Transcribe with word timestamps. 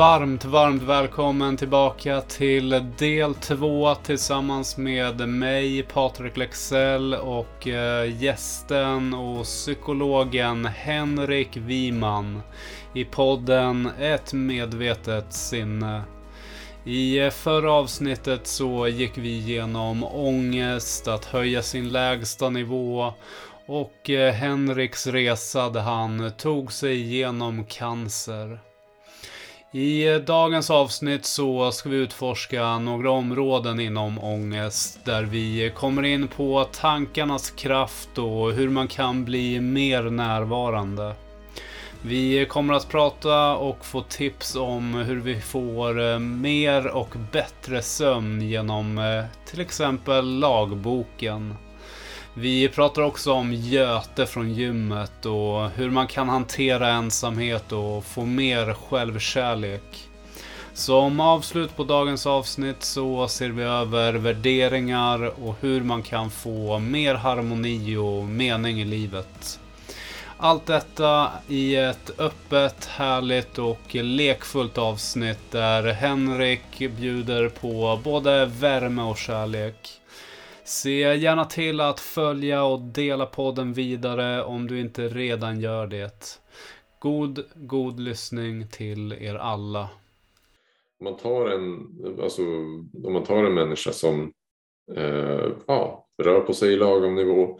varmt, 0.00 0.44
varmt 0.44 0.82
välkommen 0.82 1.56
tillbaka 1.56 2.20
till 2.20 2.84
del 2.98 3.34
två 3.34 3.94
tillsammans 3.94 4.76
med 4.76 5.28
mig, 5.28 5.82
Patrik 5.82 6.36
Lexell 6.36 7.14
och 7.14 7.68
eh, 7.68 8.22
gästen 8.22 9.14
och 9.14 9.44
psykologen 9.44 10.64
Henrik 10.64 11.56
Wiman 11.56 12.42
i 12.94 13.04
podden 13.04 13.90
Ett 13.98 14.32
medvetet 14.32 15.32
sinne. 15.32 16.02
I 16.84 17.30
förra 17.30 17.72
avsnittet 17.72 18.46
så 18.46 18.88
gick 18.88 19.18
vi 19.18 19.28
igenom 19.28 20.04
ångest, 20.04 21.08
att 21.08 21.24
höja 21.24 21.62
sin 21.62 21.88
lägsta 21.88 22.50
nivå 22.50 23.12
och 23.66 24.10
eh, 24.10 24.32
Henriks 24.32 25.06
resa 25.06 25.70
där 25.70 25.80
han 25.80 26.32
tog 26.38 26.72
sig 26.72 27.00
igenom 27.00 27.64
cancer. 27.64 28.69
I 29.72 30.18
dagens 30.26 30.70
avsnitt 30.70 31.24
så 31.24 31.72
ska 31.72 31.88
vi 31.88 31.96
utforska 31.96 32.78
några 32.78 33.10
områden 33.10 33.80
inom 33.80 34.18
ångest 34.18 35.04
där 35.04 35.22
vi 35.22 35.72
kommer 35.76 36.02
in 36.02 36.28
på 36.28 36.64
tankarnas 36.72 37.50
kraft 37.50 38.18
och 38.18 38.52
hur 38.52 38.68
man 38.68 38.88
kan 38.88 39.24
bli 39.24 39.60
mer 39.60 40.02
närvarande. 40.02 41.14
Vi 42.02 42.46
kommer 42.46 42.74
att 42.74 42.88
prata 42.88 43.56
och 43.56 43.84
få 43.84 44.02
tips 44.02 44.56
om 44.56 44.94
hur 44.94 45.20
vi 45.20 45.40
får 45.40 46.12
eh, 46.12 46.18
mer 46.18 46.86
och 46.86 47.16
bättre 47.32 47.82
sömn 47.82 48.42
genom 48.42 48.98
eh, 48.98 49.24
till 49.50 49.60
exempel 49.60 50.38
lagboken. 50.38 51.54
Vi 52.34 52.68
pratar 52.68 53.02
också 53.02 53.32
om 53.32 53.52
Göte 53.52 54.26
från 54.26 54.54
gymmet 54.54 55.26
och 55.26 55.70
hur 55.70 55.90
man 55.90 56.06
kan 56.06 56.28
hantera 56.28 56.88
ensamhet 56.88 57.72
och 57.72 58.04
få 58.04 58.24
mer 58.24 58.74
självkärlek. 58.74 60.08
Som 60.72 61.20
avslut 61.20 61.76
på 61.76 61.84
dagens 61.84 62.26
avsnitt 62.26 62.82
så 62.82 63.28
ser 63.28 63.48
vi 63.48 63.62
över 63.62 64.12
värderingar 64.12 65.42
och 65.44 65.56
hur 65.60 65.80
man 65.80 66.02
kan 66.02 66.30
få 66.30 66.78
mer 66.78 67.14
harmoni 67.14 67.96
och 67.96 68.24
mening 68.24 68.80
i 68.80 68.84
livet. 68.84 69.60
Allt 70.36 70.66
detta 70.66 71.30
i 71.48 71.76
ett 71.76 72.10
öppet, 72.18 72.86
härligt 72.86 73.58
och 73.58 73.94
lekfullt 73.94 74.78
avsnitt 74.78 75.50
där 75.50 75.92
Henrik 75.92 76.78
bjuder 76.78 77.48
på 77.48 78.00
både 78.04 78.46
värme 78.46 79.02
och 79.02 79.18
kärlek. 79.18 79.99
Se 80.70 81.14
gärna 81.14 81.44
till 81.44 81.80
att 81.80 82.00
följa 82.00 82.64
och 82.64 82.80
dela 82.80 83.26
podden 83.26 83.72
vidare 83.72 84.44
om 84.44 84.66
du 84.66 84.80
inte 84.80 85.08
redan 85.08 85.60
gör 85.60 85.86
det. 85.86 86.40
God, 86.98 87.44
god 87.54 88.00
lyssning 88.00 88.66
till 88.68 89.12
er 89.12 89.34
alla. 89.34 89.90
Man 91.00 91.16
tar 91.16 91.46
en, 91.50 91.88
alltså, 92.22 92.42
om 93.04 93.12
man 93.12 93.24
tar 93.24 93.44
en 93.44 93.54
människa 93.54 93.92
som 93.92 94.32
eh, 94.96 95.48
ja, 95.66 96.08
rör 96.22 96.40
på 96.40 96.54
sig 96.54 96.72
i 96.72 96.76
lagom 96.76 97.14
nivå, 97.14 97.58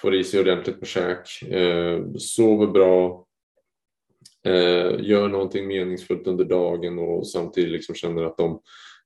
får 0.00 0.14
i 0.14 0.24
sig 0.24 0.40
ordentligt 0.40 0.80
med 0.80 0.88
käk, 0.88 1.42
eh, 1.42 2.00
sover 2.18 2.66
bra, 2.66 3.26
eh, 4.46 5.00
gör 5.00 5.28
någonting 5.28 5.66
meningsfullt 5.66 6.26
under 6.26 6.44
dagen 6.44 6.98
och 6.98 7.26
samtidigt 7.26 7.72
liksom 7.72 7.94
känner 7.94 8.22
att 8.22 8.36
de 8.36 8.60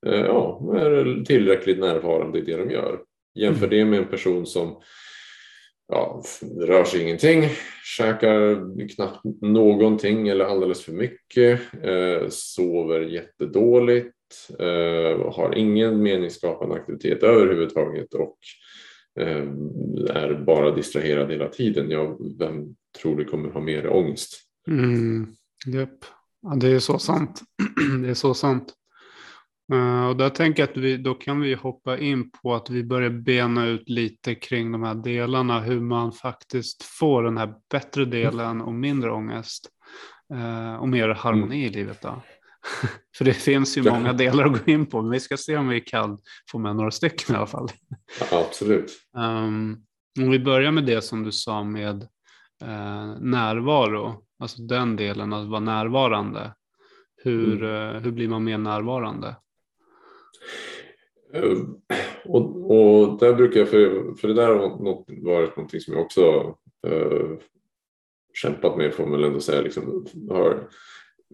eh, 0.06 0.20
ja, 0.20 0.60
är 0.76 1.24
tillräckligt 1.24 1.78
närvarande 1.78 2.38
i 2.38 2.42
det 2.42 2.56
de 2.56 2.70
gör. 2.70 3.00
Jämför 3.36 3.66
det 3.66 3.84
med 3.84 3.98
en 3.98 4.08
person 4.08 4.46
som 4.46 4.82
ja, 5.88 6.22
rör 6.60 6.84
sig 6.84 7.02
ingenting, 7.02 7.48
käkar 7.96 8.88
knappt 8.94 9.24
någonting 9.40 10.28
eller 10.28 10.44
alldeles 10.44 10.84
för 10.84 10.92
mycket, 10.92 11.60
eh, 11.82 12.28
sover 12.28 13.00
jättedåligt, 13.00 14.14
eh, 14.58 15.32
har 15.32 15.54
ingen 15.56 16.02
meningsskapande 16.02 16.74
aktivitet 16.74 17.22
överhuvudtaget 17.22 18.14
och 18.14 18.38
eh, 19.20 19.46
är 20.16 20.44
bara 20.46 20.74
distraherad 20.74 21.30
hela 21.30 21.48
tiden. 21.48 21.90
Ja, 21.90 22.18
vem 22.38 22.76
tror 23.02 23.16
du 23.16 23.24
kommer 23.24 23.48
ha 23.50 23.60
mer 23.60 23.88
ångest? 23.88 24.40
Mm, 24.68 25.26
yep. 25.66 26.04
ja, 26.42 26.54
det 26.54 26.68
är 26.68 26.78
så 26.78 26.98
sant. 26.98 27.40
det 28.02 28.10
är 28.10 28.14
så 28.14 28.34
sant. 28.34 28.74
Uh, 29.72 30.06
och 30.06 30.16
där 30.16 30.30
tänker 30.30 30.62
jag 30.62 30.70
att 30.70 30.76
vi, 30.76 30.96
då 30.96 31.14
kan 31.14 31.40
vi 31.40 31.54
hoppa 31.54 31.98
in 31.98 32.30
på 32.30 32.54
att 32.54 32.70
vi 32.70 32.84
börjar 32.84 33.10
bena 33.10 33.66
ut 33.66 33.88
lite 33.88 34.34
kring 34.34 34.72
de 34.72 34.82
här 34.82 34.94
delarna, 34.94 35.60
hur 35.60 35.80
man 35.80 36.12
faktiskt 36.12 36.82
får 36.82 37.22
den 37.22 37.38
här 37.38 37.54
bättre 37.70 38.04
delen 38.04 38.60
och 38.60 38.72
mindre 38.72 39.10
ångest 39.10 39.68
uh, 40.34 40.74
och 40.74 40.88
mer 40.88 41.08
harmoni 41.08 41.64
i 41.64 41.68
livet. 41.68 42.02
Då. 42.02 42.22
För 43.16 43.24
det 43.24 43.34
finns 43.34 43.78
ju 43.78 43.82
många 43.82 44.12
delar 44.12 44.44
att 44.44 44.64
gå 44.64 44.72
in 44.72 44.86
på, 44.86 45.02
men 45.02 45.10
vi 45.10 45.20
ska 45.20 45.36
se 45.36 45.56
om 45.56 45.68
vi 45.68 45.80
kan 45.80 46.18
få 46.50 46.58
med 46.58 46.76
några 46.76 46.90
stycken 46.90 47.34
i 47.34 47.38
alla 47.38 47.46
fall. 47.46 47.68
Ja, 48.20 48.46
absolut. 48.48 48.92
Um, 49.16 49.84
om 50.18 50.30
vi 50.30 50.38
börjar 50.38 50.72
med 50.72 50.84
det 50.84 51.02
som 51.02 51.22
du 51.22 51.32
sa 51.32 51.64
med 51.64 52.02
uh, 52.62 53.20
närvaro, 53.20 54.22
alltså 54.38 54.62
den 54.62 54.96
delen 54.96 55.32
att 55.32 55.48
vara 55.48 55.60
närvarande. 55.60 56.54
Hur, 57.22 57.64
mm. 57.64 58.02
hur 58.02 58.10
blir 58.10 58.28
man 58.28 58.44
mer 58.44 58.58
närvarande? 58.58 59.36
Eh, 61.32 61.52
och, 62.24 62.70
och 62.70 63.18
där 63.18 63.34
brukar 63.34 63.60
jag, 63.60 63.68
för, 63.68 64.14
för 64.14 64.28
det 64.28 64.34
där 64.34 64.48
har 64.48 64.68
något, 64.68 65.06
varit 65.08 65.56
någonting 65.56 65.80
som 65.80 65.94
jag 65.94 66.02
också 66.02 66.56
uh, 66.86 67.38
kämpat 68.34 68.76
med 68.76 68.94
får 68.94 69.06
man 69.06 69.12
väl 69.12 69.24
ändå 69.24 69.40
säga. 69.40 69.60
Liksom, 69.60 70.06
har, 70.30 70.68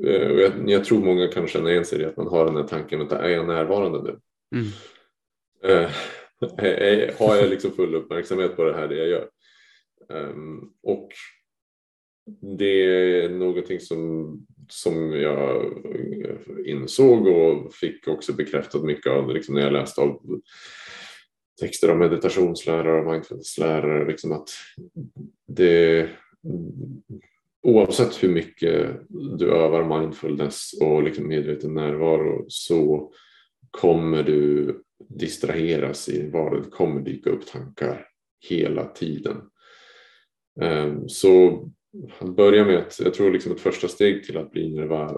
uh, 0.05 0.41
jag, 0.41 0.71
jag, 0.71 0.84
tror 0.84 1.05
många 1.05 1.28
kan 1.28 1.47
känna 1.47 1.71
igen 1.71 1.84
sig 1.84 2.00
i 2.00 2.05
att 2.05 2.17
man 2.17 2.28
har 2.28 2.45
den 2.45 2.56
här 2.56 2.62
tanken 2.62 3.00
att 3.00 3.12
är 3.12 3.28
jag 3.28 3.47
närvarande 3.47 4.03
nu? 4.03 4.19
Mm. 4.59 4.71
Uh, 6.44 7.19
har 7.19 7.37
jag 7.37 7.50
liksom 7.50 7.71
full 7.71 7.94
uppmärksamhet 7.94 8.56
på 8.56 8.65
det 8.65 8.75
här 8.75 8.89
det 8.89 8.97
jag 8.97 9.09
gör? 9.09 9.29
Um, 10.09 10.73
och 10.83 11.09
det 12.59 12.84
är 13.25 13.29
någonting 13.29 13.81
som 13.81 14.33
som 14.69 15.12
jag 15.12 15.65
eh, 16.25 16.37
insåg 16.73 17.27
och 17.27 17.75
fick 17.75 18.09
också 18.09 18.33
bekräftat 18.33 18.84
mycket 18.84 19.12
av 19.12 19.34
liksom 19.34 19.55
när 19.55 19.62
jag 19.62 19.73
läste 19.73 20.00
av 20.00 20.41
texter 21.61 21.89
av 21.89 21.99
meditationslärare 21.99 23.00
och 23.00 23.12
mindfulnesslärare. 23.12 24.09
Liksom 24.09 24.33
att 24.33 24.50
det, 25.47 26.09
oavsett 27.62 28.23
hur 28.23 28.28
mycket 28.28 29.00
du 29.39 29.50
övar 29.50 30.00
mindfulness 30.00 30.73
och 30.81 31.03
liksom 31.03 31.29
medveten 31.29 31.75
närvaro 31.75 32.44
så 32.49 33.12
kommer 33.71 34.23
du 34.23 34.77
distraheras 35.09 36.09
i 36.09 36.31
vardagen. 36.31 36.62
Det 36.62 36.71
kommer 36.71 37.00
dyka 37.00 37.31
upp 37.31 37.47
tankar 37.47 38.06
hela 38.49 38.84
tiden. 38.84 39.37
Ehm, 40.61 41.09
så 41.09 41.62
att 42.19 42.36
börja 42.36 42.64
med 42.64 42.78
att 42.78 43.00
jag 43.00 43.14
tror 43.14 43.30
liksom 43.30 43.53
ett 43.53 43.60
första 43.60 43.88
steg 43.88 44.25
till 44.25 44.36
att 44.36 44.50
bli 44.50 44.75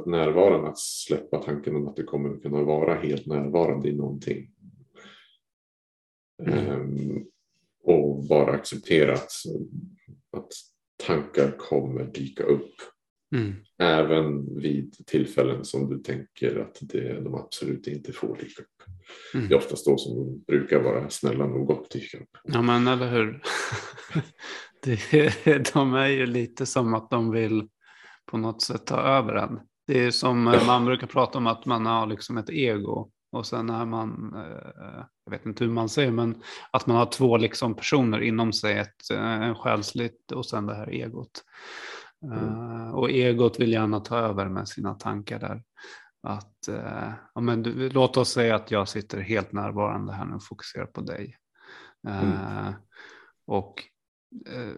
närvarande 0.06 0.68
att 0.68 0.78
släppa 0.78 1.38
tanken 1.38 1.76
om 1.76 1.88
att 1.88 1.96
du 1.96 2.04
kommer 2.04 2.40
kunna 2.40 2.62
vara 2.62 2.94
helt 2.94 3.26
närvarande 3.26 3.88
i 3.88 3.92
någonting. 3.92 4.50
Mm. 6.42 6.80
Um, 6.80 7.26
och 7.84 8.24
bara 8.28 8.52
acceptera 8.52 9.12
att, 9.12 9.32
att 10.36 10.52
tankar 11.06 11.56
kommer 11.58 12.04
dyka 12.04 12.42
upp. 12.42 12.74
Mm. 13.34 13.54
Även 13.78 14.58
vid 14.60 15.06
tillfällen 15.06 15.64
som 15.64 15.90
du 15.90 15.98
tänker 15.98 16.58
att 16.58 16.78
det, 16.80 17.20
de 17.20 17.34
absolut 17.34 17.86
inte 17.86 18.12
får 18.12 18.36
dyka 18.36 18.62
upp. 18.62 18.82
Mm. 19.34 19.48
Det 19.48 19.54
är 19.54 19.58
oftast 19.58 19.86
då 19.86 19.98
som 19.98 20.16
de 20.16 20.44
brukar 20.46 20.82
vara 20.82 21.10
snälla 21.10 21.46
nog 21.46 21.70
och 21.70 21.86
dyka 21.90 22.18
upp. 22.18 22.36
Ja 22.44 22.62
men 22.62 22.88
eller 22.88 23.10
hur. 23.10 23.42
det, 24.84 25.72
de 25.74 25.94
är 25.94 26.06
ju 26.06 26.26
lite 26.26 26.66
som 26.66 26.94
att 26.94 27.10
de 27.10 27.30
vill 27.30 27.68
på 28.26 28.38
något 28.38 28.62
sätt 28.62 28.86
ta 28.86 28.96
över 28.96 29.34
en. 29.34 29.60
Det 29.86 30.04
är 30.04 30.10
som 30.10 30.48
eh, 30.48 30.66
man 30.66 30.84
brukar 30.84 31.06
prata 31.06 31.38
om 31.38 31.46
att 31.46 31.66
man 31.66 31.86
har 31.86 32.06
liksom 32.06 32.38
ett 32.38 32.50
ego 32.50 33.10
och 33.32 33.46
sen 33.46 33.70
är 33.70 33.84
man, 33.84 34.34
eh, 34.34 35.04
jag 35.24 35.30
vet 35.30 35.46
inte 35.46 35.64
hur 35.64 35.70
man 35.70 35.88
säger, 35.88 36.10
men 36.10 36.42
att 36.70 36.86
man 36.86 36.96
har 36.96 37.06
två 37.06 37.36
liksom 37.36 37.74
personer 37.74 38.20
inom 38.20 38.52
sig, 38.52 38.78
ett, 38.78 39.10
eh, 39.12 39.42
en 39.42 39.54
själsligt 39.54 40.32
och 40.32 40.46
sen 40.46 40.66
det 40.66 40.74
här 40.74 40.90
egot. 40.90 41.44
Mm. 42.24 42.94
Och 42.94 43.10
egot 43.10 43.60
vill 43.60 43.72
gärna 43.72 44.00
ta 44.00 44.16
över 44.16 44.48
med 44.48 44.68
sina 44.68 44.94
tankar 44.94 45.38
där. 45.38 45.62
Att, 46.26 46.68
ja, 47.34 47.40
men 47.40 47.62
du, 47.62 47.90
låt 47.90 48.16
oss 48.16 48.28
säga 48.28 48.56
att 48.56 48.70
jag 48.70 48.88
sitter 48.88 49.20
helt 49.20 49.52
närvarande 49.52 50.12
här 50.12 50.24
nu 50.24 50.34
och 50.34 50.44
fokuserar 50.44 50.86
på 50.86 51.00
dig. 51.00 51.36
Mm. 52.08 52.72
Och 53.46 53.84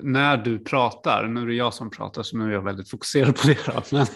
när 0.00 0.37
du 0.37 0.58
pratar, 0.58 1.26
nu 1.26 1.43
är 1.43 1.47
det 1.47 1.55
jag 1.55 1.75
som 1.75 1.91
pratar 1.91 2.23
så 2.23 2.37
nu 2.37 2.44
är 2.44 2.53
jag 2.53 2.62
väldigt 2.62 2.91
fokuserad 2.91 3.37
på 3.37 3.47
det. 3.47 3.67
Då, 3.67 3.82
men, 3.93 4.06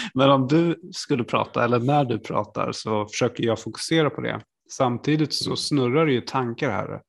men 0.14 0.30
om 0.30 0.46
du 0.46 0.80
skulle 0.92 1.24
prata 1.24 1.64
eller 1.64 1.78
när 1.78 2.04
du 2.04 2.18
pratar 2.18 2.72
så 2.72 3.06
försöker 3.06 3.44
jag 3.44 3.60
fokusera 3.60 4.10
på 4.10 4.20
det. 4.20 4.40
Samtidigt 4.70 5.34
så 5.34 5.50
mm. 5.50 5.56
snurrar 5.56 6.06
det 6.06 6.12
ju 6.12 6.20
tankar 6.20 6.70
här. 6.70 7.00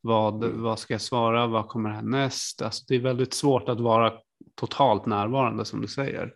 Vad, 0.00 0.44
mm. 0.44 0.62
vad 0.62 0.78
ska 0.78 0.94
jag 0.94 1.00
svara? 1.00 1.46
Vad 1.46 1.68
kommer 1.68 1.90
härnäst? 1.90 2.62
Alltså 2.62 2.84
det 2.88 2.94
är 2.94 3.00
väldigt 3.00 3.34
svårt 3.34 3.68
att 3.68 3.80
vara 3.80 4.12
totalt 4.54 5.06
närvarande 5.06 5.64
som 5.64 5.80
du 5.80 5.88
säger. 5.88 6.32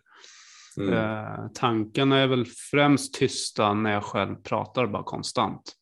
Mm. 0.77 0.93
Eh, 0.93 1.47
tankarna 1.53 2.17
är 2.17 2.27
väl 2.27 2.45
främst 2.71 3.13
tysta 3.13 3.73
när 3.73 3.91
jag 3.91 4.03
själv 4.03 4.35
pratar 4.35 4.87
bara 4.87 5.03
konstant. 5.03 5.75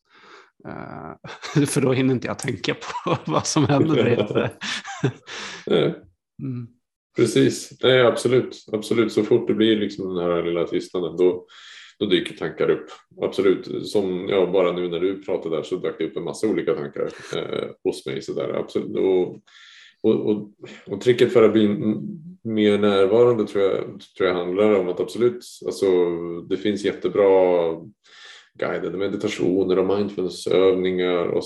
Eh, 0.68 1.64
för 1.66 1.80
då 1.80 1.92
hinner 1.92 2.14
inte 2.14 2.26
jag 2.26 2.38
tänka 2.38 2.74
på 2.74 3.16
vad 3.32 3.46
som 3.46 3.64
händer 3.64 3.94
där 3.94 4.50
mm. 6.42 6.66
Precis, 7.16 7.72
Nej, 7.82 8.02
absolut. 8.02 8.64
absolut. 8.72 9.12
Så 9.12 9.22
fort 9.22 9.48
det 9.48 9.54
blir 9.54 9.76
liksom 9.76 10.14
den 10.14 10.24
här 10.24 10.42
lilla 10.42 10.64
tystnaden 10.64 11.16
då, 11.16 11.46
då 11.98 12.06
dyker 12.06 12.36
tankar 12.36 12.70
upp. 12.70 12.86
Absolut, 13.22 13.88
som 13.88 14.28
ja, 14.28 14.46
bara 14.46 14.72
nu 14.72 14.88
när 14.88 15.00
du 15.00 15.22
pratade 15.22 15.56
där 15.56 15.62
så 15.62 15.76
dök 15.76 15.98
det 15.98 16.04
upp 16.04 16.16
en 16.16 16.24
massa 16.24 16.46
olika 16.46 16.74
tankar 16.74 17.08
eh, 17.36 17.68
hos 17.84 18.06
mig. 18.06 18.22
Så 18.22 18.32
där. 18.32 18.54
Absolut. 18.54 18.96
Och, 18.96 19.40
och, 20.02 20.30
och, 20.30 20.52
och 20.86 21.00
tricket 21.00 21.32
för 21.32 21.42
att 21.42 21.52
bli 21.52 21.68
mer 22.42 22.78
närvarande 22.78 23.46
tror 23.46 23.64
jag, 23.64 24.00
tror 24.16 24.28
jag 24.28 24.34
handlar 24.34 24.74
om 24.74 24.88
att 24.88 25.00
absolut, 25.00 25.44
alltså, 25.66 25.86
det 26.48 26.56
finns 26.56 26.84
jättebra 26.84 27.28
guidade 28.58 28.98
meditationer 28.98 29.78
och 29.78 29.98
mindfulnessövningar 29.98 31.24
och, 31.24 31.44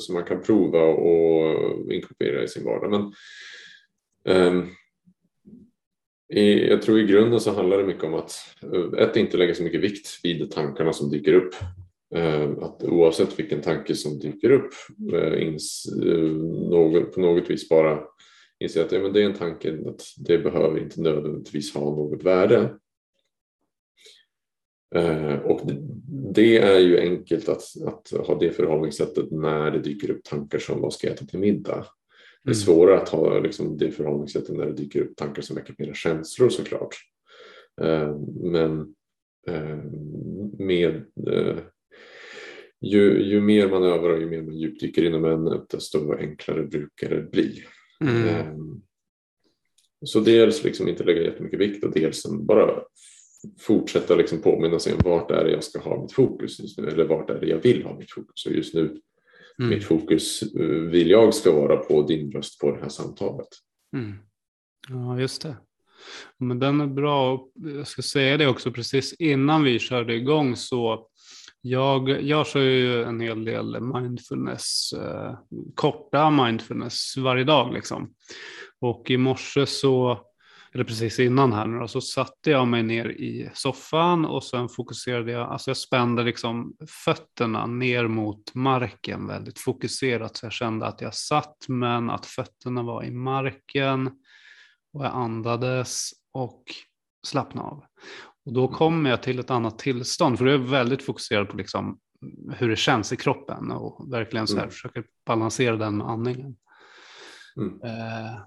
som 0.00 0.14
man 0.14 0.24
kan 0.24 0.42
prova 0.42 0.82
och 0.82 1.92
inkorporera 1.92 2.42
i 2.42 2.48
sin 2.48 2.64
vardag. 2.64 2.90
Men 2.90 3.12
um, 4.46 4.68
i, 6.34 6.68
jag 6.68 6.82
tror 6.82 7.00
i 7.00 7.06
grunden 7.06 7.40
så 7.40 7.52
handlar 7.54 7.78
det 7.78 7.84
mycket 7.84 8.04
om 8.04 8.14
att 8.14 8.32
eh, 8.62 9.02
ett, 9.02 9.16
inte 9.16 9.36
lägga 9.36 9.54
så 9.54 9.62
mycket 9.62 9.80
vikt 9.80 10.20
vid 10.22 10.50
tankarna 10.50 10.92
som 10.92 11.10
dyker 11.10 11.32
upp. 11.32 11.54
Ehm, 12.14 12.58
att 12.58 12.84
oavsett 12.84 13.38
vilken 13.38 13.60
tanke 13.60 13.94
som 13.94 14.18
dyker 14.18 14.50
upp 14.50 14.70
eh, 15.12 15.42
ins, 15.42 15.86
eh, 16.04 16.30
något, 16.70 17.14
på 17.14 17.20
något 17.20 17.50
vis 17.50 17.68
bara 17.68 18.00
inse 18.60 18.82
att 18.82 18.92
ja, 18.92 18.98
men 18.98 19.12
det 19.12 19.22
är 19.22 19.26
en 19.26 19.34
tanke 19.34 19.78
att 19.86 20.02
det 20.16 20.38
behöver 20.38 20.78
inte 20.78 21.00
nödvändigtvis 21.00 21.74
ha 21.74 21.80
något 21.80 22.22
värde. 22.22 22.74
Eh, 24.94 25.34
och 25.34 25.60
det 26.34 26.58
är 26.58 26.78
ju 26.78 26.98
enkelt 26.98 27.48
att, 27.48 27.62
att 27.86 28.26
ha 28.26 28.38
det 28.38 28.50
förhållningssättet 28.50 29.30
när 29.30 29.70
det 29.70 29.78
dyker 29.78 30.10
upp 30.10 30.24
tankar 30.24 30.58
som 30.58 30.80
vad 30.80 30.92
ska 30.92 31.06
jag 31.06 31.14
äta 31.14 31.26
till 31.26 31.38
middag? 31.38 31.86
Det 32.44 32.50
är 32.50 32.54
mm. 32.54 32.64
svårare 32.64 33.00
att 33.00 33.08
ha 33.08 33.40
liksom, 33.40 33.78
det 33.78 33.90
förhållningssättet 33.90 34.56
när 34.56 34.66
det 34.66 34.72
dyker 34.72 35.00
upp 35.00 35.16
tankar 35.16 35.42
som 35.42 35.56
väcker 35.56 35.74
mera 35.78 35.94
känslor 35.94 36.48
såklart. 36.48 36.96
Eh, 37.80 38.16
men 38.42 38.94
eh, 39.48 39.78
med, 40.58 41.04
ju, 42.80 43.22
ju 43.22 43.40
mer 43.40 43.68
man 43.68 43.82
övar 43.82 44.10
och 44.10 44.20
ju 44.20 44.26
mer 44.26 44.42
man 44.42 44.56
djupdyker 44.56 45.04
inom 45.04 45.24
ämnet 45.24 45.68
desto 45.68 46.14
enklare 46.14 46.62
brukar 46.62 47.08
det 47.08 47.30
bli. 47.30 47.64
Mm. 48.00 48.80
Så 50.04 50.20
dels 50.20 50.64
liksom 50.64 50.88
inte 50.88 51.04
lägga 51.04 51.22
jättemycket 51.22 51.60
vikt 51.60 51.84
och 51.84 51.92
dels 51.92 52.26
bara 52.26 52.82
fortsätta 53.58 54.14
liksom 54.14 54.42
påminna 54.42 54.78
sig 54.78 54.92
om 54.92 55.00
vart 55.04 55.30
är 55.30 55.44
det 55.44 55.50
jag 55.50 55.64
ska 55.64 55.78
ha 55.78 56.02
mitt 56.02 56.12
fokus 56.12 56.60
just 56.60 56.78
nu 56.78 56.88
eller 56.88 57.04
vart 57.04 57.30
är 57.30 57.40
det 57.40 57.46
jag 57.46 57.58
vill 57.58 57.84
ha 57.84 57.98
mitt 57.98 58.12
fokus. 58.12 58.46
Och 58.46 58.52
just 58.52 58.74
nu, 58.74 59.00
mm. 59.58 59.70
mitt 59.70 59.84
fokus 59.84 60.42
eh, 60.42 60.66
vill 60.66 61.10
jag 61.10 61.34
ska 61.34 61.52
vara 61.52 61.76
på 61.76 62.02
din 62.02 62.32
röst 62.32 62.60
på 62.60 62.70
det 62.70 62.80
här 62.80 62.88
samtalet. 62.88 63.48
Mm. 63.96 64.14
Ja, 64.88 65.20
just 65.20 65.42
det. 65.42 65.56
Men 66.38 66.58
den 66.58 66.80
är 66.80 66.86
bra. 66.86 67.48
Jag 67.54 67.86
ska 67.86 68.02
säga 68.02 68.36
det 68.36 68.46
också 68.46 68.72
precis 68.72 69.12
innan 69.12 69.62
vi 69.62 69.78
körde 69.78 70.14
igång 70.14 70.56
så 70.56 71.08
jag, 71.60 72.22
jag 72.22 72.46
kör 72.46 72.60
ju 72.60 73.02
en 73.02 73.20
hel 73.20 73.44
del 73.44 73.80
mindfulness, 73.80 74.92
eh, 74.92 75.38
korta 75.74 76.30
mindfulness 76.30 77.16
varje 77.16 77.44
dag 77.44 77.74
liksom. 77.74 78.14
Och 78.80 79.10
i 79.10 79.16
morse 79.16 79.66
så 79.66 80.20
eller 80.78 80.84
precis 80.84 81.18
innan 81.18 81.52
här 81.52 81.66
nu 81.66 81.78
då, 81.78 81.88
så 81.88 82.00
satte 82.00 82.50
jag 82.50 82.68
mig 82.68 82.82
ner 82.82 83.08
i 83.08 83.50
soffan 83.54 84.24
och 84.24 84.44
sen 84.44 84.68
fokuserade 84.68 85.32
jag, 85.32 85.48
alltså 85.48 85.70
jag 85.70 85.76
spände 85.76 86.22
liksom 86.22 86.76
fötterna 87.04 87.66
ner 87.66 88.08
mot 88.08 88.54
marken 88.54 89.26
väldigt 89.26 89.58
fokuserat 89.58 90.36
så 90.36 90.46
jag 90.46 90.52
kände 90.52 90.86
att 90.86 91.00
jag 91.00 91.14
satt 91.14 91.56
men 91.68 92.10
att 92.10 92.26
fötterna 92.26 92.82
var 92.82 93.04
i 93.04 93.10
marken 93.10 94.06
och 94.92 95.04
jag 95.04 95.14
andades 95.14 96.10
och 96.32 96.62
slappnade 97.26 97.68
av. 97.68 97.84
Och 98.46 98.52
då 98.52 98.68
kom 98.68 99.06
jag 99.06 99.22
till 99.22 99.38
ett 99.38 99.50
annat 99.50 99.78
tillstånd 99.78 100.38
för 100.38 100.46
jag 100.46 100.54
är 100.54 100.66
väldigt 100.66 101.02
fokuserad 101.02 101.48
på 101.48 101.56
liksom 101.56 101.98
hur 102.52 102.68
det 102.68 102.76
känns 102.76 103.12
i 103.12 103.16
kroppen 103.16 103.70
och 103.70 104.12
verkligen 104.12 104.46
så 104.46 104.54
här 104.54 104.62
mm. 104.62 104.70
försöker 104.70 105.04
balansera 105.26 105.76
den 105.76 105.96
med 105.96 106.06
andningen. 106.06 106.56
Mm. 107.58 107.80
Eh, 107.82 108.40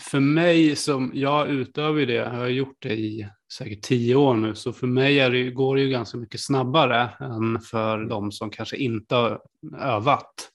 för 0.00 0.20
mig 0.20 0.76
som, 0.76 1.10
jag 1.14 1.48
utövar 1.48 1.98
ju 1.98 2.06
det, 2.06 2.14
jag 2.14 2.30
har 2.30 2.48
gjort 2.48 2.76
det 2.78 2.94
i 2.94 3.28
säkert 3.52 3.82
tio 3.82 4.14
år 4.14 4.34
nu, 4.34 4.54
så 4.54 4.72
för 4.72 4.86
mig 4.86 5.20
är 5.20 5.30
det, 5.30 5.50
går 5.50 5.76
det 5.76 5.82
ju 5.82 5.88
ganska 5.88 6.18
mycket 6.18 6.40
snabbare 6.40 7.10
än 7.20 7.60
för 7.60 7.96
mm. 7.96 8.08
de 8.08 8.32
som 8.32 8.50
kanske 8.50 8.76
inte 8.76 9.14
har 9.14 9.42
övat. 9.78 10.50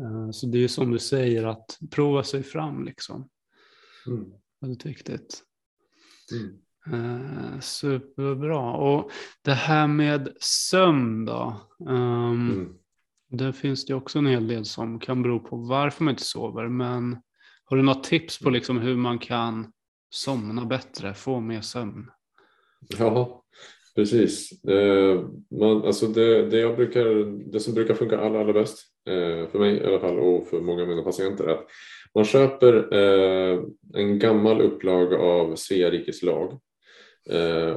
Eh, 0.00 0.30
så 0.30 0.46
det 0.46 0.58
är 0.58 0.60
ju 0.60 0.68
som 0.68 0.90
du 0.90 0.98
säger, 0.98 1.44
att 1.44 1.78
prova 1.90 2.22
sig 2.22 2.42
fram 2.42 2.84
liksom. 2.84 3.28
Mm. 4.06 4.24
Väldigt 4.60 4.86
viktigt. 4.86 5.42
Mm. 6.32 6.58
Uh, 6.92 7.60
superbra. 7.60 8.72
Och 8.72 9.10
det 9.42 9.54
här 9.54 9.86
med 9.86 10.28
sömn 10.40 11.24
då. 11.24 11.60
Um, 11.78 12.50
mm. 12.50 12.74
Där 13.28 13.52
finns 13.52 13.86
det 13.86 13.94
också 13.94 14.18
en 14.18 14.26
hel 14.26 14.48
del 14.48 14.64
som 14.64 15.00
kan 15.00 15.22
bero 15.22 15.40
på 15.40 15.56
varför 15.56 16.04
man 16.04 16.12
inte 16.12 16.24
sover. 16.24 16.68
Men 16.68 17.16
har 17.64 17.76
du 17.76 17.82
något 17.82 18.04
tips 18.04 18.38
på 18.38 18.50
liksom 18.50 18.78
hur 18.78 18.96
man 18.96 19.18
kan 19.18 19.72
somna 20.10 20.64
bättre, 20.64 21.14
få 21.14 21.40
mer 21.40 21.60
sömn? 21.60 22.10
Ja, 22.98 23.44
precis. 23.96 24.64
Eh, 24.64 25.24
man, 25.60 25.84
alltså 25.84 26.06
det, 26.06 26.50
det, 26.50 26.58
jag 26.58 26.76
brukar, 26.76 27.04
det 27.52 27.60
som 27.60 27.74
brukar 27.74 27.94
funka 27.94 28.18
allra, 28.18 28.40
allra 28.40 28.52
bäst, 28.52 28.78
eh, 29.08 29.50
för 29.50 29.58
mig 29.58 29.76
i 29.76 29.86
alla 29.86 30.00
fall 30.00 30.18
och 30.18 30.46
för 30.46 30.60
många 30.60 30.82
av 30.82 30.88
mina 30.88 31.02
patienter, 31.02 31.44
är 31.44 31.52
att 31.52 31.66
man 32.14 32.24
köper 32.24 32.94
eh, 32.94 33.62
en 33.94 34.18
gammal 34.18 34.60
upplaga 34.60 35.18
av 35.18 35.56
Svea 35.56 35.90
rikes 35.90 36.22
lag 36.22 36.60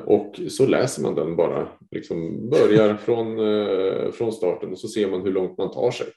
och 0.06 0.39
så 0.50 0.65
läser 0.65 1.01
man 1.01 1.15
den 1.15 1.36
bara, 1.36 1.68
liksom 1.92 2.50
börjar 2.50 2.95
från, 3.06 3.39
eh, 3.39 4.12
från 4.12 4.31
starten 4.31 4.71
och 4.71 4.80
så 4.80 4.88
ser 4.88 5.09
man 5.09 5.21
hur 5.21 5.31
långt 5.31 5.57
man 5.57 5.71
tar 5.71 5.92
sig 5.92 6.07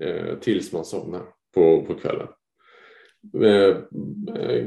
eh, 0.00 0.38
tills 0.38 0.72
man 0.72 0.84
somnar 0.84 1.22
på, 1.54 1.84
på 1.86 1.94
kvällen. 1.94 2.28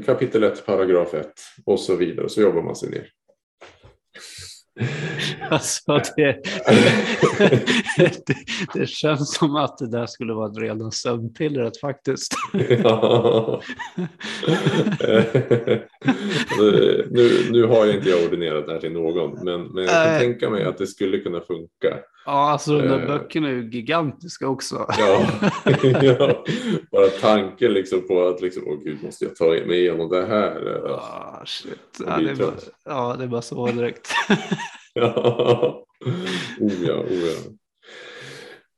Kapitel 0.06 0.42
1, 0.42 0.66
paragraf 0.66 1.14
1 1.14 1.32
och 1.66 1.80
så 1.80 1.96
vidare, 1.96 2.28
så 2.28 2.40
jobbar 2.40 2.62
man 2.62 2.76
sig 2.76 2.90
ner. 2.90 3.08
Alltså 5.50 6.00
det, 6.16 6.38
det, 7.96 8.34
det, 8.74 8.86
känns 8.86 9.34
som 9.34 9.56
att 9.56 9.78
det 9.78 9.90
där 9.90 10.06
skulle 10.06 10.34
vara 10.34 10.50
ett 10.50 10.58
rena 10.58 10.90
sömnpillret 10.90 11.80
faktiskt. 11.80 12.34
Ja. 12.82 13.62
nu, 17.10 17.46
nu 17.50 17.66
har 17.66 17.86
jag 17.86 17.94
inte 17.94 18.08
jag 18.08 18.24
ordinerat 18.24 18.66
det 18.66 18.72
här 18.72 18.80
till 18.80 18.92
någon, 18.92 19.44
men, 19.44 19.62
men 19.62 19.84
jag 19.84 19.92
kan 19.92 20.14
äh, 20.14 20.18
tänka 20.18 20.50
mig 20.50 20.64
att 20.64 20.78
det 20.78 20.86
skulle 20.86 21.18
kunna 21.18 21.40
funka. 21.40 21.98
Ja, 22.24 22.50
alltså 22.50 22.78
de 22.78 22.88
där 22.88 23.00
uh, 23.00 23.06
böckerna 23.06 23.48
är 23.48 23.52
ju 23.52 23.70
gigantiska 23.70 24.48
också. 24.48 24.86
ja, 24.88 25.26
ja, 26.02 26.44
bara 26.90 27.06
tanken 27.06 27.72
liksom 27.72 28.06
på 28.08 28.28
att 28.28 28.40
liksom, 28.40 28.62
åh 28.66 28.78
gud, 28.84 29.02
måste 29.02 29.24
jag 29.24 29.36
ta 29.36 29.44
mig 29.44 29.80
igenom 29.80 30.08
det 30.08 30.26
här? 30.26 30.84
Ah, 30.90 31.42
shit. 31.44 32.00
Ja, 32.06 32.16
det 32.16 32.30
är 32.30 32.36
bara, 32.36 32.54
ja, 32.84 33.16
det 33.18 33.24
är 33.24 33.28
bara 33.28 33.42
så 33.42 33.66
direkt. 33.66 34.08
ja, 34.94 35.84
oh 36.60 36.84
ja, 36.86 36.94
oh 36.94 37.12
ja. 37.12 37.34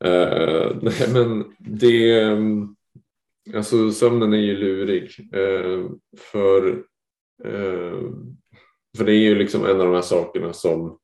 Uh, 0.05 0.77
nej, 0.81 1.09
men 1.13 1.55
det, 1.57 2.23
alltså 3.55 3.91
sömnen 3.91 4.33
är 4.33 4.37
ju 4.37 4.57
lurig. 4.57 5.29
Uh, 5.35 5.89
för, 6.17 6.67
uh, 7.45 8.11
för 8.97 9.05
det 9.05 9.11
är 9.11 9.19
ju 9.19 9.35
liksom 9.35 9.65
en 9.65 9.81
av 9.81 9.85
de 9.85 9.93
här 9.93 10.01
sakerna 10.01 10.53
som 10.53 10.97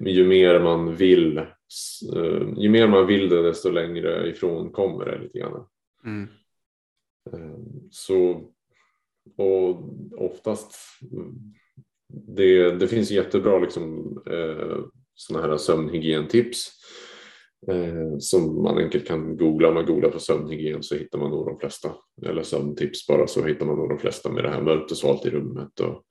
ju 0.00 0.26
mer 0.26 0.60
man 0.60 0.96
vill 0.96 1.40
ju 2.56 2.68
mer 2.68 2.88
man 2.88 3.06
vill 3.06 3.28
det 3.28 3.42
desto 3.42 3.70
längre 3.70 4.28
ifrån 4.28 4.72
kommer 4.72 5.04
det 5.04 5.18
lite 5.18 5.38
grann. 5.38 5.66
Mm. 6.04 6.28
Så 7.90 8.44
och 9.36 9.82
oftast 10.24 10.74
det, 12.08 12.70
det 12.70 12.88
finns 12.88 13.10
jättebra 13.10 13.58
liksom, 13.58 14.16
eh, 14.26 14.78
sådana 15.14 15.46
här 15.46 15.56
sömnhygientips 15.56 16.79
eh, 17.68 18.18
som 18.18 18.62
man 18.62 18.78
enkelt 18.78 19.06
kan 19.06 19.36
googla. 19.36 19.68
Om 19.68 19.74
man 19.74 19.86
googlar 19.86 20.10
på 20.10 20.18
sömnhygien 20.18 20.82
så 20.82 20.94
hittar 20.94 21.18
man 21.18 21.30
nog 21.30 21.46
de 21.46 21.58
flesta. 21.58 21.94
Eller 22.26 22.42
sömntips 22.42 23.06
bara 23.06 23.26
så 23.26 23.44
hittar 23.44 23.66
man 23.66 23.76
nog 23.76 23.88
de 23.88 23.98
flesta 23.98 24.32
med 24.32 24.44
det 24.44 24.50
här 24.50 24.62
mörkt 24.62 24.90
och 24.90 24.96
svalt 24.96 25.26
i 25.26 25.30
rummet 25.30 25.80
och 25.80 26.04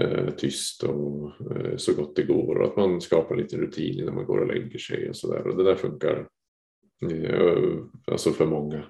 eh, 0.00 0.30
tyst 0.30 0.82
och 0.82 1.32
eh, 1.56 1.76
så 1.76 1.94
gott 1.94 2.16
det 2.16 2.22
går 2.22 2.58
och 2.58 2.66
att 2.66 2.76
man 2.76 3.00
skapar 3.00 3.34
en 3.34 3.40
liten 3.40 3.60
rutin 3.60 4.00
innan 4.00 4.14
man 4.14 4.26
går 4.26 4.38
och 4.38 4.54
lägger 4.54 4.78
sig 4.78 5.08
och 5.08 5.16
sådär. 5.16 5.46
Och 5.46 5.56
det 5.56 5.64
där 5.64 5.76
funkar 5.76 6.28
eh, 7.10 7.78
alltså 8.06 8.30
för 8.30 8.46
många, 8.46 8.84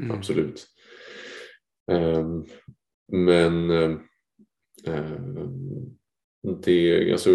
mm. 0.00 0.10
absolut. 0.10 0.66
Ehm, 1.92 2.44
men 3.12 3.70
eh, 3.70 3.90
eh, 4.86 5.20
det, 6.64 7.12
alltså, 7.12 7.30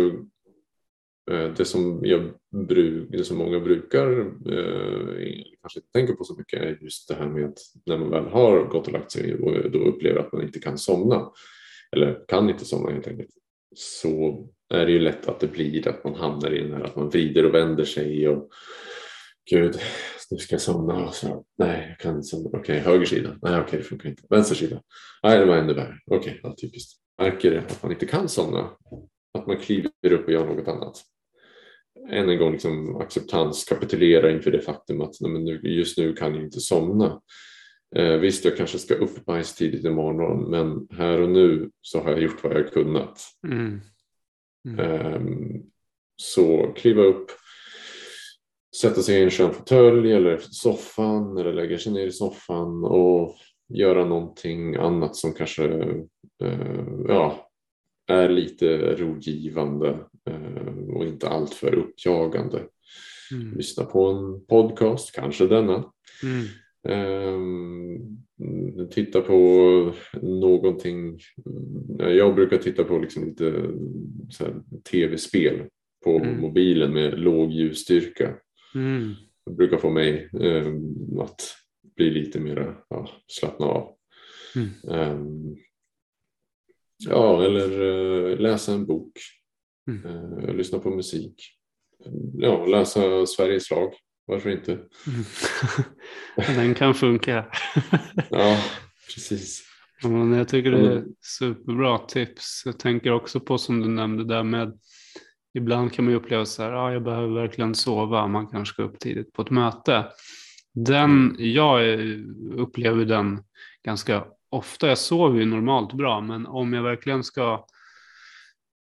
eh, 1.31 1.53
det, 1.57 1.65
som 1.65 1.99
jag 2.03 2.31
bruk, 2.51 3.25
som 3.25 3.37
många 3.37 3.59
brukar 3.59 4.19
eh, 4.19 5.43
kanske 5.61 5.79
inte 5.79 5.91
tänker 5.93 6.13
på 6.13 6.23
så 6.23 6.35
mycket 6.37 6.61
är 6.61 6.77
just 6.81 7.07
det 7.07 7.15
här 7.15 7.27
med 7.27 7.45
att 7.45 7.59
när 7.85 7.97
man 7.97 8.09
väl 8.09 8.25
har 8.25 8.63
gått 8.63 8.87
och 8.87 8.93
lagt 8.93 9.11
sig 9.11 9.35
och 9.35 9.71
då 9.71 9.79
upplever 9.79 10.19
att 10.19 10.33
man 10.33 10.41
inte 10.41 10.59
kan 10.59 10.77
somna 10.77 11.31
eller 11.91 12.25
kan 12.27 12.49
inte 12.49 12.65
somna 12.65 12.91
helt 12.91 13.07
enkelt 13.07 13.29
så 13.75 14.47
är 14.73 14.85
det 14.85 14.91
ju 14.91 14.99
lätt 14.99 15.27
att 15.27 15.39
det 15.39 15.47
blir 15.47 15.87
att 15.87 16.03
man 16.03 16.15
hamnar 16.15 16.53
i 16.53 16.61
den 16.61 16.73
här 16.73 16.83
att 16.83 16.95
man 16.95 17.09
vrider 17.09 17.45
och 17.45 17.53
vänder 17.53 17.85
sig 17.85 18.27
och 18.27 18.49
gud, 19.49 19.79
nu 20.31 20.37
ska 20.37 20.53
jag 20.53 20.61
somna 20.61 21.07
och 21.07 21.13
så, 21.13 21.45
nej, 21.57 21.85
jag 21.89 21.99
kan 21.99 22.15
inte 22.15 22.27
somna. 22.27 22.47
Okej, 22.47 22.59
okay, 22.59 22.79
höger 22.79 23.05
sida. 23.05 23.29
Nej, 23.29 23.51
okej, 23.51 23.63
okay, 23.63 23.79
det 23.79 23.85
funkar 23.85 24.09
inte. 24.09 24.23
Vänster 24.29 24.55
sida. 24.55 24.81
Nej, 25.23 25.39
det 25.39 25.45
var 25.45 25.57
ännu 25.57 25.73
värre. 25.73 25.99
Okej, 26.05 26.19
okay, 26.19 26.39
ja, 26.43 26.55
typiskt. 26.61 26.99
Märker 27.21 27.51
det 27.51 27.59
att 27.59 27.83
man 27.83 27.91
inte 27.91 28.05
kan 28.05 28.29
somna, 28.29 28.69
att 29.33 29.47
man 29.47 29.57
kliver 29.57 30.11
upp 30.11 30.25
och 30.25 30.31
gör 30.31 30.45
något 30.45 30.67
annat. 30.67 31.03
Än 32.09 32.29
en 32.29 32.37
gång 32.37 32.51
liksom 32.51 32.95
acceptans, 32.95 33.63
kapitulera 33.63 34.31
inför 34.31 34.51
det 34.51 34.61
faktum 34.61 35.01
att 35.01 35.21
nej, 35.21 35.31
men 35.31 35.45
nu, 35.45 35.59
just 35.63 35.97
nu 35.97 36.13
kan 36.13 36.35
jag 36.35 36.43
inte 36.43 36.59
somna. 36.59 37.21
Eh, 37.95 38.15
visst, 38.15 38.45
jag 38.45 38.57
kanske 38.57 38.79
ska 38.79 38.93
upp 38.93 39.25
bajs 39.25 39.55
tidigt 39.55 39.85
imorgon, 39.85 40.49
men 40.49 40.87
här 40.91 41.21
och 41.21 41.29
nu 41.29 41.69
så 41.81 41.99
har 41.99 42.11
jag 42.11 42.21
gjort 42.21 42.43
vad 42.43 42.53
jag 42.53 42.73
kunnat. 42.73 43.19
Mm. 43.47 43.81
Mm. 44.67 44.79
Eh, 44.79 45.21
så 46.15 46.73
kliva 46.75 47.01
upp, 47.01 47.31
sätta 48.81 49.01
sig 49.01 49.19
i 49.19 49.23
en 49.23 49.31
skön 49.31 49.53
fåtölj 49.53 50.11
eller 50.11 50.37
soffan 50.37 51.37
eller 51.37 51.53
lägga 51.53 51.77
sig 51.77 51.93
ner 51.93 52.07
i 52.07 52.11
soffan 52.11 52.83
och 52.83 53.35
göra 53.73 54.05
någonting 54.05 54.75
annat 54.75 55.15
som 55.15 55.33
kanske 55.33 55.65
eh, 56.43 56.87
ja, 57.07 57.49
är 58.07 58.29
lite 58.29 58.95
rogivande 58.95 59.99
och 60.93 61.05
inte 61.05 61.29
alltför 61.29 61.75
uppjagande. 61.75 62.63
Mm. 63.31 63.57
Lyssna 63.57 63.85
på 63.85 64.05
en 64.05 64.45
podcast, 64.45 65.15
kanske 65.15 65.47
denna. 65.47 65.91
Mm. 66.23 66.45
Eh, 66.87 67.39
titta 68.87 69.21
på 69.21 69.93
någonting. 70.21 71.19
Jag 71.99 72.35
brukar 72.35 72.57
titta 72.57 72.83
på 72.83 72.97
liksom 72.97 73.25
lite 73.25 73.71
tv-spel 74.91 75.63
på 76.03 76.17
mm. 76.17 76.41
mobilen 76.41 76.93
med 76.93 77.19
låg 77.19 77.51
ljusstyrka. 77.51 78.35
Mm. 78.75 79.13
Det 79.45 79.51
brukar 79.51 79.77
få 79.77 79.89
mig 79.89 80.29
eh, 80.41 80.73
att 81.19 81.55
bli 81.95 82.09
lite 82.09 82.39
mer 82.39 82.75
ja, 82.89 83.09
slappna 83.27 83.65
av. 83.65 83.95
Mm. 84.55 84.69
Um, 85.11 85.57
ja, 87.09 87.43
eller 87.45 87.81
uh, 87.81 88.39
läsa 88.39 88.73
en 88.73 88.85
bok. 88.85 89.11
Mm. 89.87 90.05
Uh, 90.05 90.55
lyssna 90.55 90.79
på 90.79 90.89
musik. 90.89 91.35
Ja, 92.33 92.65
läsa 92.65 93.25
Sveriges 93.25 93.71
lag. 93.71 93.93
Varför 94.25 94.49
inte? 94.49 94.71
Mm. 94.71 94.85
Den 96.55 96.75
kan 96.75 96.93
funka. 96.93 97.45
ja, 98.29 98.57
precis. 99.13 99.63
Men 100.03 100.33
jag 100.33 100.47
tycker 100.47 100.71
det 100.71 100.93
är 100.93 101.05
superbra 101.21 101.97
tips. 101.97 102.63
Jag 102.65 102.79
tänker 102.79 103.11
också 103.11 103.39
på 103.39 103.57
som 103.57 103.81
du 103.81 103.87
nämnde 103.87 104.23
där 104.23 104.43
med 104.43 104.79
ibland 105.53 105.93
kan 105.93 106.05
man 106.05 106.11
ju 106.11 106.19
uppleva 106.19 106.45
så 106.45 106.63
här, 106.63 106.71
ja, 106.71 106.93
jag 106.93 107.03
behöver 107.03 107.41
verkligen 107.41 107.75
sova, 107.75 108.27
man 108.27 108.47
kanske 108.47 108.73
ska 108.73 108.83
upp 108.83 108.99
tidigt 108.99 109.33
på 109.33 109.41
ett 109.41 109.49
möte. 109.49 110.05
Den, 110.73 111.29
mm. 111.29 111.35
jag 111.37 111.99
upplever 112.53 113.05
den 113.05 113.43
ganska 113.83 114.25
ofta. 114.49 114.87
Jag 114.87 114.97
sover 114.97 115.39
ju 115.39 115.45
normalt 115.45 115.93
bra, 115.93 116.21
men 116.21 116.45
om 116.47 116.73
jag 116.73 116.83
verkligen 116.83 117.23
ska 117.23 117.65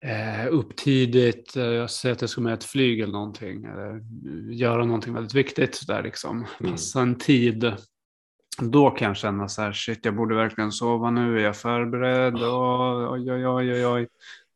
eh, 0.04 0.46
upp 0.50 0.76
tidigt, 0.76 1.56
eh, 1.56 1.64
jag 1.64 1.90
säger 1.90 2.14
att 2.14 2.20
jag 2.20 2.30
ska 2.30 2.40
med 2.40 2.54
ett 2.54 2.64
flyg 2.64 3.00
eller 3.00 3.12
någonting, 3.12 3.64
eller 3.64 4.00
göra 4.52 4.84
någonting 4.84 5.14
väldigt 5.14 5.34
viktigt 5.34 5.86
där 5.86 6.02
liksom, 6.02 6.46
mm. 6.60 6.72
passa 6.72 7.00
en 7.00 7.18
tid. 7.18 7.72
Då 8.58 8.90
kan 8.90 9.08
jag 9.08 9.16
känna 9.16 9.48
så 9.48 9.62
här, 9.62 9.72
shit, 9.72 10.04
jag 10.04 10.16
borde 10.16 10.34
verkligen 10.34 10.72
sova 10.72 11.10
nu, 11.10 11.38
är 11.38 11.44
jag 11.44 11.56
förberedd? 11.56 12.34
Oj, 12.34 13.32
oj, 13.32 13.48
oj, 13.48 13.72
oj, 13.72 13.86
oj. 13.86 14.08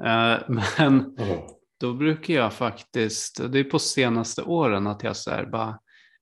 Eh, 0.04 0.38
men 0.78 1.00
oh. 1.00 1.50
då 1.80 1.92
brukar 1.92 2.34
jag 2.34 2.52
faktiskt, 2.52 3.52
det 3.52 3.58
är 3.58 3.64
på 3.64 3.78
senaste 3.78 4.42
åren 4.42 4.86
att 4.86 5.02
jag 5.02 5.16
så 5.16 5.30
här 5.30 5.46
bara, 5.46 5.78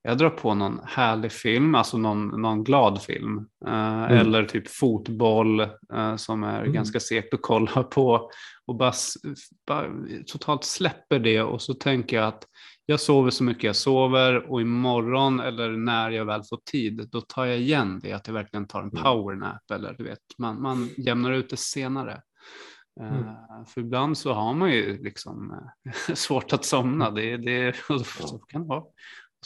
jag 0.07 0.19
drar 0.19 0.31
på 0.31 0.55
någon 0.55 0.81
härlig 0.85 1.33
film, 1.33 1.75
alltså 1.75 1.99
någon, 1.99 2.29
någon 2.43 2.65
glad 2.65 3.03
film. 3.03 3.47
Eh, 3.67 4.05
mm. 4.05 4.19
Eller 4.19 4.45
typ 4.45 4.69
fotboll 4.69 5.61
eh, 5.93 6.17
som 6.17 6.43
är 6.45 6.61
mm. 6.61 6.73
ganska 6.73 7.01
segt 7.01 7.35
att 7.35 7.43
kolla 7.43 7.83
på. 7.83 8.31
Och 8.67 8.77
bara, 8.77 8.93
bara, 9.67 9.91
totalt 10.27 10.65
släpper 10.65 11.19
det 11.19 11.43
och 11.43 11.63
så 11.63 11.75
tänker 11.75 12.17
jag 12.17 12.27
att 12.27 12.45
jag 12.87 13.01
sover 13.01 13.31
så 13.31 13.45
mycket 13.45 13.65
jag 13.65 13.77
sover 13.77 14.51
och 14.51 14.61
imorgon 14.61 15.41
eller 15.41 15.71
när 15.71 16.11
jag 16.11 16.25
väl 16.25 16.43
får 16.43 16.61
tid 16.71 17.09
då 17.13 17.21
tar 17.21 17.45
jag 17.45 17.59
igen 17.59 18.01
det 18.03 18.13
att 18.13 18.27
jag 18.27 18.35
verkligen 18.35 18.67
tar 18.67 18.83
en 18.83 18.91
mm. 18.91 19.03
powernap 19.03 19.71
eller 19.71 19.95
du 19.99 20.05
vet 20.05 20.19
man, 20.39 20.63
man 20.63 20.91
jämnar 20.97 21.33
ut 21.33 21.51
det 21.51 21.57
senare. 21.57 22.23
Mm. 23.01 23.15
Uh, 23.15 23.65
för 23.67 23.81
ibland 23.81 24.19
så 24.19 24.33
har 24.33 24.55
man 24.55 24.71
ju 24.71 25.03
liksom 25.03 25.51
uh, 25.51 26.15
svårt 26.15 26.53
att 26.53 26.65
somna. 26.65 27.11
Det, 27.11 27.37
det, 27.37 27.77
så 28.21 28.39
kan 28.39 28.63
det 28.63 28.69
vara. 28.69 28.83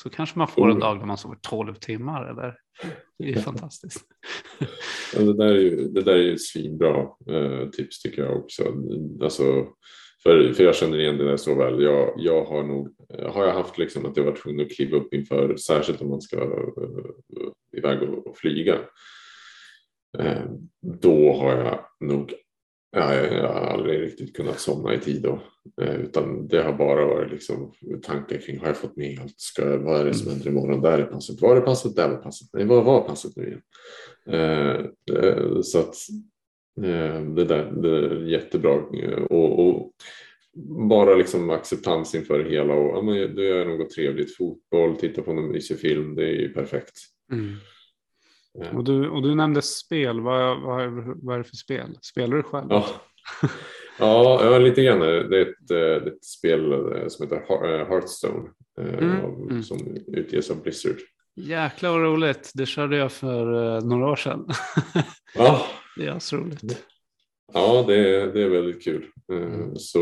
Så 0.03 0.11
kanske 0.11 0.39
man 0.39 0.49
får 0.49 0.65
en 0.65 0.71
mm. 0.71 0.81
dag 0.81 0.99
där 0.99 1.07
man 1.07 1.19
sover 1.19 1.37
12 1.43 1.75
timmar. 1.75 2.31
Eller? 2.31 2.57
Det 3.19 3.25
är 3.25 3.29
ju 3.29 3.39
fantastiskt. 3.41 4.05
Ja, 5.15 5.23
det, 5.23 5.37
där 5.37 5.47
är 5.47 5.61
ju, 5.61 5.89
det 5.89 6.03
där 6.03 6.13
är 6.13 6.23
ju 6.23 6.39
svinbra 6.39 7.01
eh, 7.31 7.69
tips 7.69 8.03
tycker 8.03 8.23
jag 8.23 8.37
också. 8.37 8.63
Alltså, 9.23 9.67
för, 10.23 10.53
för 10.53 10.65
jag 10.65 10.75
känner 10.75 10.99
igen 10.99 11.19
det 11.19 11.25
där 11.25 11.37
så 11.37 11.55
väl. 11.55 11.83
Jag, 11.83 12.15
jag 12.17 12.45
har 12.45 12.63
nog 12.63 12.95
har 13.33 13.45
jag 13.45 13.55
haft 13.55 13.79
liksom 13.79 14.07
att 14.07 14.17
jag 14.17 14.25
varit 14.25 14.43
tvungen 14.43 14.67
att 14.67 14.73
kliva 14.73 14.97
upp 14.97 15.15
inför, 15.15 15.57
särskilt 15.57 16.03
om 16.03 16.09
man 16.09 16.21
ska 16.21 16.37
uh, 16.37 17.53
iväg 17.77 18.03
och, 18.03 18.27
och 18.27 18.39
flyga. 18.39 18.79
Uh, 20.19 20.51
då 20.83 21.33
har 21.33 21.57
jag 21.57 21.81
nog 22.01 22.35
Ja, 22.93 23.15
jag 23.15 23.49
har 23.49 23.61
aldrig 23.61 24.01
riktigt 24.01 24.37
kunnat 24.37 24.61
somna 24.61 24.95
i 24.95 24.99
tid 24.99 25.23
då. 25.23 25.43
Eh, 25.83 25.95
utan 25.95 26.49
det 26.49 26.63
har 26.63 26.73
bara 26.73 27.07
varit 27.07 27.31
liksom 27.31 27.73
tankar 28.03 28.39
kring 28.39 28.59
har 28.59 28.67
jag 28.67 28.77
fått 28.77 28.97
med 28.97 29.19
allt? 29.21 29.41
Ska, 29.41 29.79
vad 29.79 30.01
är 30.01 30.05
det 30.05 30.15
som 30.15 30.27
mm. 30.27 30.35
händer 30.35 30.51
imorgon? 30.51 30.81
Där 30.81 30.99
är 30.99 31.05
passet. 31.05 31.43
Var 31.43 31.57
är 31.57 31.61
passet? 31.61 31.97
Där 31.97 32.09
var 32.09 32.17
passet. 32.17 32.49
Nej, 32.53 32.65
vad 32.65 32.85
var 32.85 33.01
passet 33.01 33.37
nu 33.37 33.47
igen? 33.47 33.63
Eh, 34.29 34.85
eh, 35.17 35.61
så 35.63 35.79
att 35.79 35.95
det 37.37 37.45
där 37.45 37.73
det 37.83 37.89
är 37.89 38.27
jättebra. 38.27 38.75
Och, 39.31 39.69
och 39.69 39.93
bara 40.89 41.15
liksom 41.15 41.51
acceptans 41.51 42.15
inför 42.15 42.39
det 42.39 42.51
hela. 42.51 42.75
Och, 42.75 42.97
ja, 42.97 43.03
men, 43.03 43.15
det 43.15 43.49
är 43.49 43.65
något 43.65 43.91
trevligt. 43.91 44.37
Fotboll, 44.37 44.97
titta 44.97 45.23
på 45.23 45.33
någon 45.33 45.53
mysig 45.53 45.79
film. 45.79 46.15
Det 46.15 46.23
är 46.23 46.41
ju 46.41 46.53
perfekt. 46.53 46.95
Mm. 47.33 47.55
Och 48.59 48.85
du, 48.85 49.09
och 49.09 49.23
du 49.23 49.35
nämnde 49.35 49.63
spel, 49.63 50.21
vad, 50.21 50.61
vad, 50.61 50.93
vad 51.23 51.35
är 51.35 51.39
det 51.39 51.45
för 51.45 51.57
spel? 51.57 51.99
Spelar 52.01 52.37
du 52.37 52.43
själv? 52.43 52.67
Ja, 52.71 54.45
ja, 54.45 54.59
lite 54.59 54.83
grann. 54.83 55.01
Det 55.01 55.39
är 55.39 55.43
ett, 55.43 55.71
eh, 55.71 56.13
ett 56.13 56.25
spel 56.25 56.73
eh, 56.73 57.09
som 57.09 57.27
heter 57.27 57.37
eh, 57.37 57.87
Hearthstone 57.89 58.49
mm. 58.81 59.25
mm. 59.25 59.63
som 59.63 59.97
utges 60.07 60.51
av 60.51 60.63
Blizzard. 60.63 60.97
Jäklar 61.37 61.91
vad 61.91 62.03
roligt, 62.03 62.51
det 62.55 62.67
körde 62.67 62.97
jag 62.97 63.13
för 63.13 63.81
några 63.81 64.07
år 64.11 64.17
sedan. 64.17 64.49
Ja. 65.35 65.67
det 65.97 66.07
är 66.07 66.19
så 66.19 66.37
roligt. 66.37 66.87
Ja, 67.53 67.85
det 67.87 67.95
är, 67.95 68.27
det 68.27 68.43
är 68.43 68.49
väldigt 68.49 68.85
kul. 68.85 69.07
Mm. 69.33 69.77
Så 69.77 70.01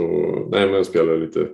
nej, 0.52 0.66
men 0.66 0.74
jag 0.74 0.86
spelar 0.86 1.16
lite 1.16 1.48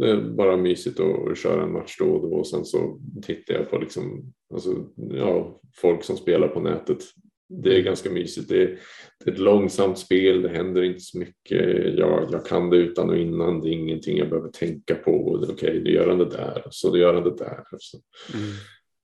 det 0.00 0.10
är 0.10 0.30
bara 0.36 0.56
mysigt 0.56 1.00
att 1.00 1.38
köra 1.38 1.62
en 1.62 1.72
match 1.72 1.96
då 1.98 2.04
och 2.04 2.30
då 2.30 2.36
och 2.36 2.46
sen 2.46 2.64
så 2.64 3.00
tittar 3.22 3.54
jag 3.54 3.70
på 3.70 3.78
liksom, 3.78 4.32
alltså, 4.54 4.86
ja, 4.96 5.60
folk 5.76 6.04
som 6.04 6.16
spelar 6.16 6.48
på 6.48 6.60
nätet. 6.60 6.98
Det 7.48 7.76
är 7.76 7.82
ganska 7.82 8.10
mysigt. 8.10 8.48
Det 8.48 8.62
är, 8.62 8.78
det 9.24 9.30
är 9.30 9.34
ett 9.34 9.40
långsamt 9.40 9.98
spel, 9.98 10.42
det 10.42 10.48
händer 10.48 10.82
inte 10.82 11.00
så 11.00 11.18
mycket. 11.18 11.94
Jag, 11.98 12.28
jag 12.32 12.46
kan 12.46 12.70
det 12.70 12.76
utan 12.76 13.10
och 13.10 13.16
innan, 13.16 13.60
det 13.60 13.68
är 13.68 13.72
ingenting 13.72 14.18
jag 14.18 14.30
behöver 14.30 14.48
tänka 14.48 14.94
på. 14.94 15.38
Okej, 15.42 15.54
okay, 15.54 15.80
du 15.80 15.92
gör 15.92 16.08
han 16.08 16.18
det 16.18 16.30
där, 16.30 16.66
så 16.70 16.90
du 16.90 17.00
gör 17.00 17.14
han 17.14 17.24
det 17.24 17.36
där. 17.36 17.64
Så. 17.78 17.98
Mm. 18.34 18.46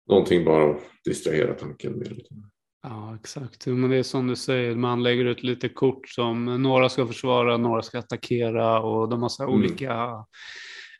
Någonting 0.09 0.45
bara 0.45 0.71
att 0.71 0.81
distrahera 1.05 1.55
tanken 1.55 1.93
med. 1.93 2.21
Ja, 2.87 3.15
exakt. 3.15 3.67
Men 3.67 3.91
det 3.91 3.97
är 3.97 4.03
som 4.03 4.27
du 4.27 4.37
säger, 4.37 4.75
man 4.75 5.03
lägger 5.03 5.25
ut 5.25 5.43
lite 5.43 5.69
kort 5.69 6.09
som 6.09 6.63
några 6.63 6.89
ska 6.89 7.07
försvara, 7.07 7.57
några 7.57 7.83
ska 7.83 7.99
attackera 7.99 8.81
och 8.81 9.09
de 9.09 9.23
har 9.23 9.29
så 9.29 9.43
mm. 9.43 9.55
olika, 9.55 9.85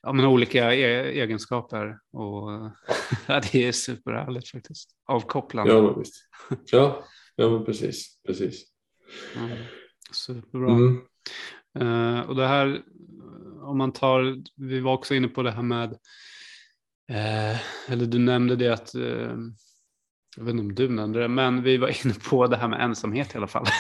ja, 0.03 0.13
men 0.13 0.25
olika 0.25 0.75
e 0.75 1.21
egenskaper. 1.21 1.99
Och 2.13 2.51
ja, 3.27 3.41
det 3.53 3.69
är 3.69 3.73
superhärligt 3.73 4.51
faktiskt. 4.51 4.91
Avkopplande. 5.07 5.73
Ja, 5.73 5.83
men 5.83 5.99
visst. 5.99 6.15
Ja, 6.73 7.05
ja 7.37 7.51
men 7.51 7.65
precis. 7.65 8.21
precis. 8.27 8.65
Ja, 9.35 9.49
superbra. 10.13 10.71
Mm. 10.71 11.01
Uh, 11.81 12.21
och 12.21 12.37
det 12.37 12.47
här, 12.47 12.83
om 13.63 13.79
man 13.79 13.93
tar, 13.93 14.43
vi 14.57 14.81
var 14.81 14.93
också 14.93 15.15
inne 15.15 15.29
på 15.29 15.43
det 15.43 15.51
här 15.51 15.63
med, 15.63 15.91
uh, 17.11 17.91
eller 17.93 18.07
du 18.07 18.19
nämnde 18.19 18.57
det 18.57 18.69
att 18.69 18.95
uh, 18.95 19.37
jag 20.37 20.45
vet 20.45 20.51
inte 20.51 20.63
om 20.63 20.75
du 20.75 20.89
nämnde 20.89 21.21
det, 21.21 21.29
men 21.29 21.63
vi 21.63 21.77
var 21.77 21.89
inne 22.07 22.15
på 22.15 22.47
det 22.47 22.57
här 22.57 22.69
med 22.69 22.81
ensamhet 22.81 23.35
i 23.35 23.39
alla 23.39 23.47
fall. 23.47 23.67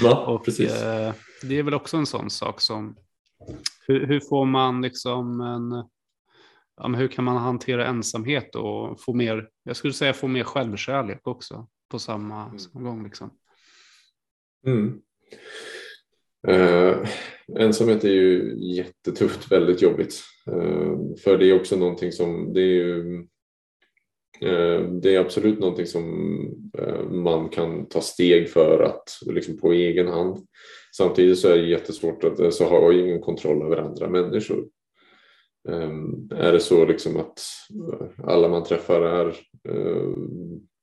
Ja, 0.00 0.26
och 0.26 0.44
precis. 0.44 0.82
Eh, 0.82 1.14
det 1.42 1.58
är 1.58 1.62
väl 1.62 1.74
också 1.74 1.96
en 1.96 2.06
sån 2.06 2.30
sak 2.30 2.60
som, 2.60 2.96
hur, 3.86 4.06
hur 4.06 4.20
får 4.20 4.44
man 4.44 4.82
liksom 4.82 5.40
en, 5.40 5.84
ja, 6.76 6.88
hur 6.98 7.08
kan 7.08 7.24
man 7.24 7.36
hantera 7.36 7.86
ensamhet 7.86 8.54
och 8.54 9.00
få 9.00 9.14
mer, 9.14 9.48
jag 9.62 9.76
skulle 9.76 9.92
säga 9.92 10.12
få 10.12 10.28
mer 10.28 10.44
självkärlek 10.44 11.26
också 11.26 11.68
på 11.90 11.98
samma, 11.98 12.44
mm. 12.44 12.58
samma 12.58 12.90
gång 12.90 13.04
liksom. 13.04 13.30
Mm. 14.66 15.00
Eh, 16.48 17.08
ensamhet 17.58 18.04
är 18.04 18.12
ju 18.12 18.56
jättetufft, 18.76 19.52
väldigt 19.52 19.82
jobbigt. 19.82 20.22
Eh, 20.46 20.96
för 21.24 21.38
det 21.38 21.50
är 21.50 21.60
också 21.60 21.76
någonting 21.76 22.12
som, 22.12 22.52
det 22.52 22.60
är 22.60 22.74
ju 22.74 23.26
det 25.00 25.14
är 25.14 25.20
absolut 25.20 25.58
någonting 25.58 25.86
som 25.86 26.38
eh, 26.78 27.02
man 27.10 27.48
kan 27.48 27.88
ta 27.88 28.00
steg 28.00 28.50
för 28.50 28.82
att 28.82 29.18
liksom 29.26 29.58
på 29.58 29.72
egen 29.72 30.08
hand. 30.08 30.46
Samtidigt 30.96 31.38
så 31.38 31.48
är 31.48 31.56
det 31.56 31.68
jättesvårt 31.68 32.24
att 32.24 32.40
eh, 32.40 32.50
så 32.50 32.64
har 32.64 32.82
jag 32.82 33.00
ingen 33.00 33.20
kontroll 33.20 33.62
över 33.62 33.76
andra 33.76 34.08
människor. 34.08 34.68
Är 36.30 36.52
det 36.52 36.60
så 36.60 36.86
liksom 36.86 37.16
att 37.16 37.40
alla 38.24 38.48
man 38.48 38.64
träffar 38.64 39.02
är 39.02 39.36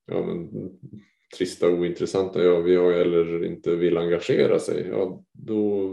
ja, 0.05 0.25
men, 0.25 0.49
trista 1.37 1.67
och 1.67 1.73
ointressanta 1.73 2.43
ja, 2.43 2.59
vi 2.59 2.75
har 2.75 2.91
eller 2.91 3.45
inte 3.45 3.75
vill 3.75 3.97
engagera 3.97 4.59
sig, 4.59 4.87
ja, 4.87 5.23
då 5.31 5.91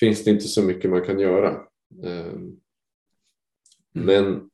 finns 0.00 0.24
det 0.24 0.30
inte 0.30 0.44
så 0.44 0.62
mycket 0.62 0.90
man 0.90 1.04
kan 1.04 1.20
göra. 1.20 1.60
Mm. 2.04 2.56
Men 3.92 4.50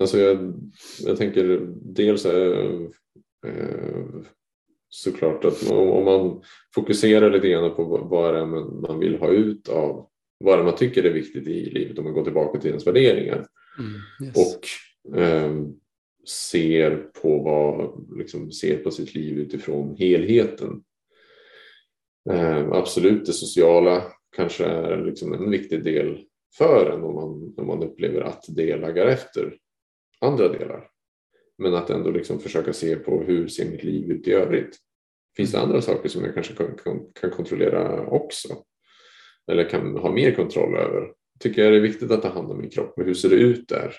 Alltså 0.00 0.18
jag, 0.18 0.54
jag 1.00 1.16
tänker 1.16 1.66
dels 1.82 2.24
är 2.24 2.82
eh, 3.46 4.04
såklart 4.88 5.44
att 5.44 5.70
om 5.70 6.04
man 6.04 6.42
fokuserar 6.74 7.30
lite 7.30 7.48
grann 7.48 7.74
på 7.74 7.84
vad 7.84 8.34
det 8.34 8.40
är 8.40 8.46
man 8.88 8.98
vill 8.98 9.18
ha 9.18 9.28
ut 9.28 9.68
av 9.68 10.06
vad 10.38 10.58
det 10.58 10.62
är 10.62 10.64
man 10.64 10.76
tycker 10.76 11.04
är 11.04 11.10
viktigt 11.10 11.46
i 11.46 11.70
livet 11.70 11.98
om 11.98 12.04
man 12.04 12.12
går 12.12 12.24
tillbaka 12.24 12.60
till 12.60 12.68
ens 12.68 12.86
värderingar 12.86 13.46
mm, 13.78 14.28
yes. 14.28 14.36
och 14.36 15.18
eh, 15.18 15.52
ser 16.28 16.96
på 16.96 17.38
vad, 17.42 18.18
liksom 18.18 18.52
ser 18.52 18.76
på 18.76 18.90
sitt 18.90 19.14
liv 19.14 19.38
utifrån 19.38 19.96
helheten. 19.96 20.82
Eh, 22.30 22.68
absolut, 22.72 23.26
det 23.26 23.32
sociala 23.32 24.02
kanske 24.36 24.64
är 24.64 25.04
liksom 25.04 25.32
en 25.32 25.50
viktig 25.50 25.84
del 25.84 26.24
för 26.58 26.90
en 26.90 27.02
om 27.04 27.14
man, 27.14 27.54
om 27.56 27.66
man 27.66 27.82
upplever 27.82 28.20
att 28.20 28.44
det 28.48 28.76
laggar 28.76 29.06
efter 29.06 29.56
andra 30.20 30.48
delar. 30.48 30.88
Men 31.58 31.74
att 31.74 31.90
ändå 31.90 32.10
liksom 32.10 32.40
försöka 32.40 32.72
se 32.72 32.96
på 32.96 33.22
hur 33.22 33.48
ser 33.48 33.70
mitt 33.70 33.84
liv 33.84 34.10
ut 34.10 34.28
i 34.28 34.32
övrigt. 34.32 34.76
Finns 35.36 35.52
det 35.52 35.60
andra 35.60 35.80
saker 35.80 36.08
som 36.08 36.24
jag 36.24 36.34
kanske 36.34 36.54
kan, 36.54 36.76
kan, 37.20 37.30
kontrollera 37.30 38.06
också? 38.06 38.48
Eller 39.52 39.68
kan 39.68 39.96
ha 39.96 40.12
mer 40.12 40.32
kontroll 40.32 40.76
över? 40.76 41.12
Tycker 41.40 41.62
jag 41.62 41.72
det 41.72 41.76
är 41.76 41.82
viktigt 41.82 42.10
att 42.10 42.22
ta 42.22 42.28
hand 42.28 42.50
om 42.50 42.58
min 42.58 42.70
kropp, 42.70 42.94
men 42.96 43.06
hur 43.06 43.14
ser 43.14 43.28
det 43.28 43.36
ut 43.36 43.68
där? 43.68 43.94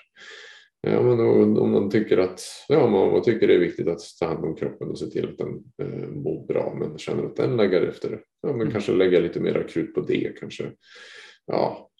Ja, 0.80 1.02
men 1.02 1.20
om 1.58 1.70
man 1.70 1.90
tycker 1.90 2.18
att 2.18 2.42
ja, 2.68 2.86
man 2.86 3.22
tycker 3.22 3.48
det 3.48 3.54
är 3.54 3.58
viktigt 3.58 3.88
att 3.88 4.00
ta 4.20 4.26
hand 4.26 4.44
om 4.44 4.56
kroppen 4.56 4.88
och 4.88 4.98
se 4.98 5.06
till 5.06 5.28
att 5.28 5.38
den 5.38 5.62
eh, 5.82 6.08
mår 6.08 6.46
bra 6.46 6.74
men 6.78 6.98
känner 6.98 7.24
att 7.24 7.36
den 7.36 7.56
lägger 7.56 7.82
efter. 7.82 8.20
Ja, 8.42 8.48
men 8.48 8.60
mm. 8.60 8.72
kanske 8.72 8.92
lägga 8.92 9.20
lite 9.20 9.40
mer 9.40 9.66
krut 9.68 9.94
på 9.94 10.00
det 10.00 10.32
kanske. 10.40 10.72
Ja, 11.46 11.90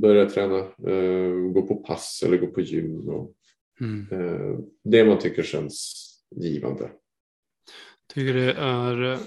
börja 0.00 0.30
träna, 0.30 0.58
eh, 0.58 1.52
gå 1.52 1.62
på 1.62 1.76
pass 1.76 2.22
eller 2.26 2.36
gå 2.36 2.46
på 2.46 2.60
gym. 2.60 3.08
Och, 3.08 3.34
mm. 3.80 4.06
Eh, 4.10 4.58
det 4.84 5.04
man 5.04 5.18
tycker 5.18 5.42
känns 5.42 6.08
givande. 6.36 6.90
Tycker 8.14 8.34
det 8.34 8.52
är 8.52 9.18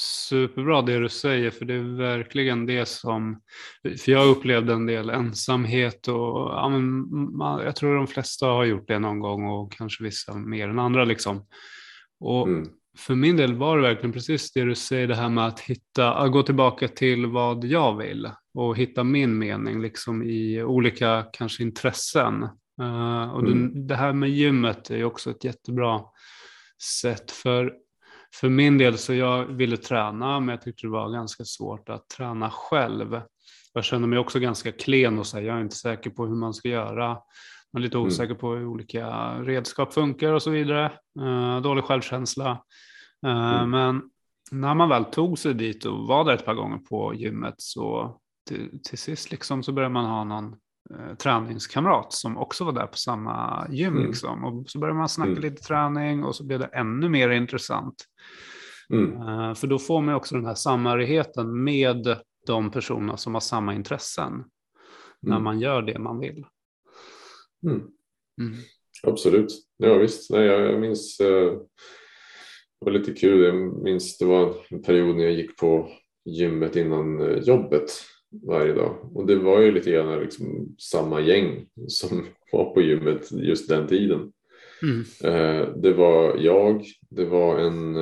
superbra 0.00 0.82
det 0.82 0.98
du 0.98 1.08
säger 1.08 1.50
för 1.50 1.64
det 1.64 1.74
är 1.74 1.96
verkligen 1.96 2.66
det 2.66 2.86
som, 2.86 3.40
för 3.82 4.12
jag 4.12 4.28
upplevde 4.28 4.72
en 4.72 4.86
del 4.86 5.10
ensamhet 5.10 6.08
och 6.08 6.50
ja, 6.50 6.68
man, 6.68 7.64
jag 7.64 7.76
tror 7.76 7.94
de 7.94 8.06
flesta 8.06 8.46
har 8.46 8.64
gjort 8.64 8.88
det 8.88 8.98
någon 8.98 9.20
gång 9.20 9.46
och 9.46 9.72
kanske 9.72 10.04
vissa 10.04 10.34
mer 10.34 10.68
än 10.68 10.78
andra 10.78 11.04
liksom. 11.04 11.46
Och 12.20 12.48
mm 12.48 12.66
för 12.98 13.14
min 13.14 13.36
del 13.36 13.54
var 13.54 13.76
det 13.76 13.82
verkligen 13.82 14.12
precis 14.12 14.52
det 14.52 14.64
du 14.64 14.74
säger, 14.74 15.06
det 15.06 15.14
här 15.14 15.28
med 15.28 15.46
att 15.46 15.60
hitta, 15.60 16.14
att 16.14 16.32
gå 16.32 16.42
tillbaka 16.42 16.88
till 16.88 17.26
vad 17.26 17.64
jag 17.64 17.96
vill 17.96 18.30
och 18.54 18.76
hitta 18.76 19.04
min 19.04 19.38
mening 19.38 19.82
liksom 19.82 20.22
i 20.22 20.62
olika 20.62 21.24
kanske 21.32 21.62
intressen. 21.62 22.42
Uh, 22.80 23.34
och 23.34 23.40
mm. 23.40 23.74
det, 23.74 23.80
det, 23.80 23.96
här 23.96 24.12
med 24.12 24.30
gymmet 24.30 24.90
är 24.90 25.04
också 25.04 25.30
ett 25.30 25.44
jättebra 25.44 26.00
sätt 27.02 27.30
för 27.30 27.72
för 28.34 28.48
min 28.48 28.78
del 28.78 28.98
så 28.98 29.14
jag 29.14 29.44
ville 29.44 29.76
träna 29.76 30.40
men 30.40 30.48
jag 30.48 30.62
tyckte 30.62 30.86
det 30.86 30.90
var 30.90 31.12
ganska 31.12 31.44
svårt 31.44 31.88
att 31.88 32.08
träna 32.08 32.50
själv. 32.50 33.20
Jag 33.72 33.84
kände 33.84 34.08
mig 34.08 34.18
också 34.18 34.38
ganska 34.38 34.72
klen 34.72 35.18
och 35.18 35.26
så 35.26 35.36
här, 35.36 35.44
jag 35.44 35.56
är 35.56 35.60
inte 35.60 35.76
säker 35.76 36.10
på 36.10 36.26
hur 36.26 36.34
man 36.34 36.54
ska 36.54 36.68
göra. 36.68 37.08
Man 37.72 37.82
är 37.82 37.84
lite 37.84 37.96
mm. 37.96 38.06
osäker 38.06 38.34
på 38.34 38.54
hur 38.54 38.66
olika 38.66 39.08
redskap 39.42 39.94
funkar 39.94 40.32
och 40.32 40.42
så 40.42 40.50
vidare. 40.50 40.92
Uh, 41.20 41.60
dålig 41.60 41.84
självkänsla. 41.84 42.50
Uh, 43.26 43.62
mm. 43.62 43.70
Men 43.70 44.02
när 44.50 44.74
man 44.74 44.88
väl 44.88 45.04
tog 45.04 45.38
sig 45.38 45.54
dit 45.54 45.84
och 45.84 46.06
var 46.06 46.24
där 46.24 46.34
ett 46.34 46.44
par 46.44 46.54
gånger 46.54 46.78
på 46.78 47.14
gymmet 47.14 47.54
så 47.58 48.18
till, 48.48 48.80
till 48.82 48.98
sist 48.98 49.30
liksom 49.30 49.62
så 49.62 49.72
började 49.72 49.92
man 49.92 50.04
ha 50.04 50.24
någon 50.24 50.56
uh, 50.94 51.14
träningskamrat 51.14 52.12
som 52.12 52.38
också 52.38 52.64
var 52.64 52.72
där 52.72 52.86
på 52.86 52.96
samma 52.96 53.66
gym. 53.70 53.96
Mm. 53.96 54.06
Liksom. 54.06 54.44
Och 54.44 54.70
så 54.70 54.78
började 54.78 54.98
man 54.98 55.08
snacka 55.08 55.30
mm. 55.30 55.42
lite 55.42 55.62
träning 55.62 56.24
och 56.24 56.36
så 56.36 56.44
blev 56.44 56.58
det 56.58 56.66
ännu 56.66 57.08
mer 57.08 57.30
intressant. 57.30 58.04
Uh, 58.92 59.54
för 59.54 59.66
då 59.66 59.78
får 59.78 60.00
man 60.00 60.14
också 60.14 60.34
den 60.34 60.46
här 60.46 60.54
samhörigheten 60.54 61.64
med 61.64 62.16
de 62.46 62.70
personer 62.70 63.16
som 63.16 63.34
har 63.34 63.40
samma 63.40 63.74
intressen 63.74 64.44
när 65.20 65.40
man 65.40 65.60
gör 65.60 65.82
det 65.82 65.98
man 65.98 66.18
vill. 66.18 66.46
Mm. 67.66 67.80
Mm. 68.40 68.58
Absolut, 69.02 69.52
ja 69.76 69.98
visst. 69.98 70.30
Nej, 70.30 70.44
jag, 70.44 70.72
jag 70.72 70.80
minns 70.80 71.20
eh, 71.20 71.52
det 72.80 72.84
var 72.84 72.92
lite 72.92 73.12
kul. 73.12 73.44
Jag 73.44 73.82
minns 73.82 74.18
det 74.18 74.24
var 74.24 74.54
en 74.70 74.82
period 74.82 75.16
när 75.16 75.24
jag 75.24 75.32
gick 75.32 75.56
på 75.56 75.90
gymmet 76.24 76.76
innan 76.76 77.20
eh, 77.20 77.38
jobbet 77.38 77.90
varje 78.32 78.72
dag 78.72 79.10
och 79.14 79.26
det 79.26 79.36
var 79.36 79.60
ju 79.60 79.72
lite 79.72 79.90
grann 79.90 80.20
liksom 80.20 80.76
samma 80.78 81.20
gäng 81.20 81.66
som 81.88 82.26
var 82.52 82.74
på 82.74 82.82
gymmet 82.82 83.32
just 83.32 83.68
den 83.68 83.86
tiden. 83.86 84.32
Mm. 84.82 85.04
Eh, 85.24 85.68
det 85.76 85.92
var 85.92 86.36
jag, 86.38 86.84
det 87.10 87.24
var 87.24 87.58
en 87.58 87.94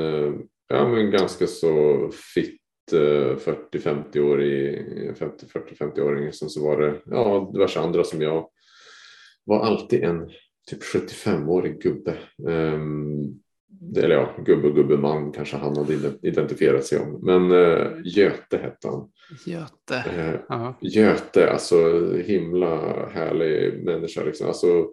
ja, 0.68 0.88
men 0.88 1.10
ganska 1.10 1.46
så 1.46 2.10
fitt 2.34 2.60
40-50-årig 2.92 4.86
50-40-50-åring. 5.18 6.32
Sen 6.32 6.50
så 6.50 6.64
var 6.64 6.80
det 6.80 7.00
ja, 7.04 7.50
diverse 7.52 7.80
andra 7.80 8.04
som 8.04 8.22
jag 8.22 8.48
var 9.44 9.60
alltid 9.66 10.02
en 10.02 10.30
typ 10.70 10.82
75-årig 10.82 11.82
gubbe. 11.82 12.16
Um, 12.46 13.40
eller 13.96 14.14
ja, 14.14 14.34
gubbe 14.44 14.68
och 14.68 14.74
gubbe 14.74 14.96
man 14.96 15.32
kanske 15.32 15.56
han 15.56 15.76
hade 15.76 15.94
identifierat 16.22 16.84
sig 16.84 16.98
om. 16.98 17.20
Men 17.22 17.52
uh, 17.52 17.86
Göte 18.04 18.58
hette 18.58 18.88
han. 18.88 19.08
Göte. 19.46 20.04
Uh, 20.50 20.72
Göte, 20.80 21.50
alltså 21.50 21.76
himla 22.16 22.76
härlig 23.08 23.84
människa. 23.84 24.24
Liksom. 24.24 24.46
Alltså, 24.46 24.88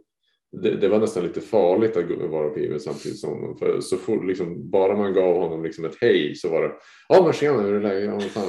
det, 0.52 0.76
det, 0.76 0.88
var 0.88 1.00
nästan 1.00 1.24
lite 1.24 1.42
farligt 1.42 1.98
att 1.98 2.30
vara 2.30 2.50
på 2.50 2.60
gymmet 2.60 2.82
samtidigt 2.82 3.20
som 3.20 3.30
honom. 3.30 3.58
För 3.58 3.82
så 3.82 3.98
fort, 3.98 4.26
liksom, 4.26 4.70
bara 4.70 4.98
man 4.98 5.14
gav 5.14 5.36
honom 5.36 5.64
liksom 5.64 5.86
ett 5.86 5.98
hej 6.02 6.36
så 6.36 6.50
var 6.50 6.62
det 6.62 6.72
Ja 7.10 7.24
men 7.24 7.34
tjena 7.34 7.62
hur 7.62 7.76
är 7.76 7.82
läget? 7.82 8.06
Ja, 8.06 8.20
fan, 8.20 8.44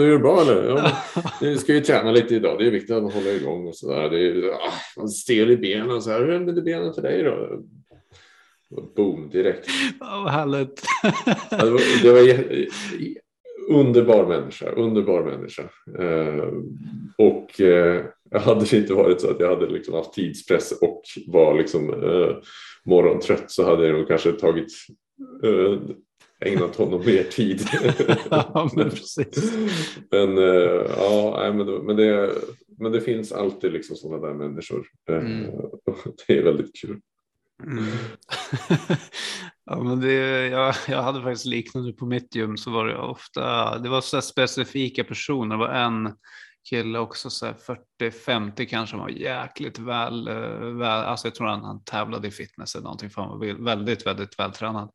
är 0.00 0.10
det 0.10 0.18
bra 0.18 0.40
eller? 0.40 0.68
Ja, 0.68 0.92
men, 1.40 1.58
ska 1.58 1.74
ju 1.74 1.80
träna 1.80 2.12
lite 2.12 2.34
idag. 2.34 2.58
Det 2.58 2.66
är 2.66 2.70
viktigt 2.70 2.96
att 2.96 3.02
man 3.02 3.12
håller 3.12 3.34
igång 3.34 3.66
och 3.66 3.76
sådär. 3.76 4.10
Det 4.10 4.26
är, 4.26 4.50
ah, 4.50 5.08
stel 5.08 5.50
i 5.50 5.56
benen 5.56 6.02
så 6.02 6.10
här. 6.10 6.20
Hur 6.20 6.28
är 6.28 6.38
det 6.38 6.52
med 6.52 6.64
benen 6.64 6.94
för 6.94 7.02
dig 7.02 7.22
då? 7.22 7.62
Boom 8.96 9.30
direkt. 9.30 9.66
Ja, 10.00 10.22
vad 10.24 10.32
härligt. 10.32 10.82
Det 11.50 11.70
var, 11.70 12.02
det 12.02 12.12
var 12.12 12.66
underbar 13.70 14.26
människa, 14.26 14.70
underbar 14.70 15.22
människa. 15.22 15.62
Eh, 15.98 16.52
och 17.18 17.60
eh, 17.60 18.04
hade 18.32 18.64
det 18.64 18.76
inte 18.76 18.94
varit 18.94 19.20
så 19.20 19.30
att 19.30 19.40
jag 19.40 19.48
hade 19.48 19.66
liksom 19.66 19.94
haft 19.94 20.12
tidspress 20.12 20.72
och 20.72 21.02
var 21.26 21.58
liksom 21.58 21.90
eh, 21.90 22.36
morgontrött 22.84 23.50
så 23.50 23.64
hade 23.64 23.86
jag 23.86 23.98
nog 23.98 24.08
kanske 24.08 24.32
tagit 24.32 24.72
eh, 25.44 25.80
ägnat 26.40 26.76
honom 26.76 27.02
mer 27.06 27.22
tid. 27.22 27.60
ja, 28.30 28.70
men 28.76 28.90
precis. 28.90 29.52
men, 30.10 30.36
ja, 30.96 31.52
men, 31.54 31.66
men, 31.66 31.96
det, 31.96 32.30
men 32.78 32.92
det 32.92 33.00
finns 33.00 33.32
alltid 33.32 33.72
liksom 33.72 33.96
sådana 33.96 34.26
där 34.26 34.34
människor. 34.34 34.86
Mm. 35.08 35.44
det 36.26 36.38
är 36.38 36.42
väldigt 36.42 36.76
kul. 36.80 37.00
Mm. 37.66 37.86
ja, 39.64 39.82
men 39.82 40.00
det, 40.00 40.12
jag, 40.48 40.74
jag 40.88 41.02
hade 41.02 41.22
faktiskt 41.22 41.46
liknande 41.46 41.92
på 41.92 42.06
mitt 42.06 42.34
gym 42.34 42.56
så 42.56 42.70
var 42.70 42.86
det 42.86 42.98
ofta, 42.98 43.78
det 43.78 43.88
var 43.88 44.00
så 44.00 44.22
specifika 44.22 45.04
personer. 45.04 45.56
Det 45.56 45.66
var 45.66 45.74
en 45.74 46.16
kille 46.70 46.98
också, 46.98 47.30
så 47.30 47.46
40-50 48.00 48.64
kanske 48.64 48.96
han 48.96 49.04
var 49.04 49.10
jäkligt 49.10 49.78
väl, 49.78 50.28
eh, 50.28 50.60
väl, 50.60 51.04
alltså 51.04 51.26
jag 51.26 51.34
tror 51.34 51.46
han, 51.46 51.64
han 51.64 51.84
tävlade 51.84 52.28
i 52.28 52.30
fitness 52.30 52.74
eller 52.74 52.84
någonting 52.84 53.10
för 53.10 53.22
han 53.22 53.38
var 53.38 53.64
väldigt, 53.64 54.06
väldigt 54.06 54.38
vältränad. 54.38 54.90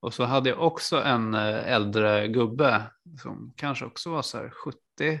Och 0.00 0.14
så 0.14 0.24
hade 0.24 0.48
jag 0.48 0.60
också 0.60 1.02
en 1.02 1.34
eh, 1.34 1.72
äldre 1.72 2.28
gubbe 2.28 2.82
som 3.22 3.52
kanske 3.56 3.84
också 3.84 4.10
var 4.10 4.22
så 4.22 4.38
här 4.38 4.50
70 4.50 5.20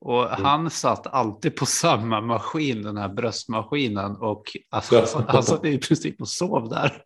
och 0.00 0.26
mm. 0.26 0.44
han 0.44 0.70
satt 0.70 1.06
alltid 1.06 1.56
på 1.56 1.66
samma 1.66 2.20
maskin, 2.20 2.82
den 2.82 2.96
här 2.96 3.08
bröstmaskinen 3.08 4.16
och 4.16 4.42
alltså, 4.70 5.24
han 5.28 5.42
satt 5.42 5.64
i 5.64 5.78
princip 5.78 6.20
och 6.20 6.28
sov 6.28 6.68
där. 6.68 7.02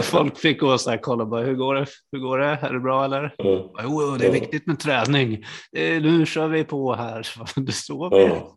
Folk 0.02 0.38
fick 0.38 0.60
gå 0.60 0.78
så 0.78 0.90
här, 0.90 0.98
kolla 1.02 1.26
bara, 1.26 1.44
hur 1.44 1.54
går 1.54 1.74
det? 1.74 1.86
Hur 2.12 2.18
går 2.18 2.38
det? 2.38 2.46
Är 2.62 2.72
det 2.72 2.80
bra 2.80 3.04
eller? 3.04 3.34
Ja. 3.36 3.70
Jo, 3.82 4.16
det 4.18 4.26
är 4.26 4.32
viktigt 4.32 4.66
med 4.66 4.78
träning. 4.78 5.34
Eh, 5.76 6.02
nu 6.02 6.26
kör 6.26 6.48
vi 6.48 6.64
på 6.64 6.94
här. 6.94 7.28
Du 7.56 7.72
sover 7.72 8.18
ja. 8.18 8.54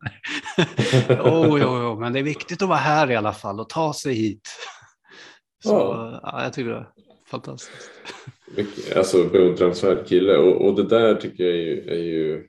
oh, 1.21 1.61
jo, 1.61 1.81
jo, 1.81 1.99
men 1.99 2.13
det 2.13 2.19
är 2.19 2.23
viktigt 2.23 2.61
att 2.61 2.69
vara 2.69 2.79
här 2.79 3.11
i 3.11 3.15
alla 3.15 3.33
fall 3.33 3.59
och 3.59 3.69
ta 3.69 3.93
sig 3.93 4.13
hit. 4.13 4.49
Så 5.63 5.73
ja. 5.73 6.19
ja 6.23 6.43
jag 6.43 6.53
tycker 6.53 6.69
det 6.69 6.87
fantastiskt. 7.31 7.91
Alltså 8.95 9.23
beundransvärd 9.23 10.07
kille 10.07 10.37
och, 10.37 10.65
och 10.65 10.75
det 10.75 10.83
där 10.83 11.15
tycker 11.15 11.43
jag 11.43 11.53
är 11.53 11.61
ju, 11.61 11.89
är 11.89 12.03
ju 12.03 12.47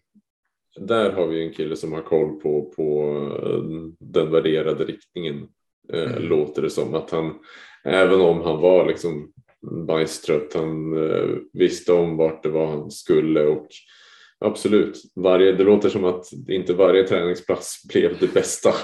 där 0.76 1.12
har 1.12 1.26
vi 1.26 1.46
en 1.46 1.52
kille 1.52 1.76
som 1.76 1.92
har 1.92 2.02
koll 2.02 2.40
på, 2.40 2.72
på 2.76 3.16
den 4.00 4.30
värderade 4.30 4.84
riktningen 4.84 5.48
Eh, 5.92 6.12
mm. 6.12 6.22
låter 6.22 6.62
det 6.62 6.70
som. 6.70 6.94
Att 6.94 7.10
han, 7.10 7.38
även 7.84 8.20
om 8.20 8.40
han 8.40 8.60
var 8.60 8.86
liksom 8.86 9.32
bajstrött, 9.86 10.54
han 10.54 10.96
eh, 11.10 11.28
visste 11.52 11.92
om 11.92 12.16
vart 12.16 12.42
det 12.42 12.48
var 12.48 12.66
han 12.66 12.90
skulle 12.90 13.46
och 13.46 13.68
absolut, 14.38 15.02
varje, 15.16 15.52
det 15.52 15.64
låter 15.64 15.88
som 15.88 16.04
att 16.04 16.24
inte 16.48 16.74
varje 16.74 17.04
träningsplats 17.04 17.82
blev 17.92 18.18
det 18.20 18.34
bästa. 18.34 18.74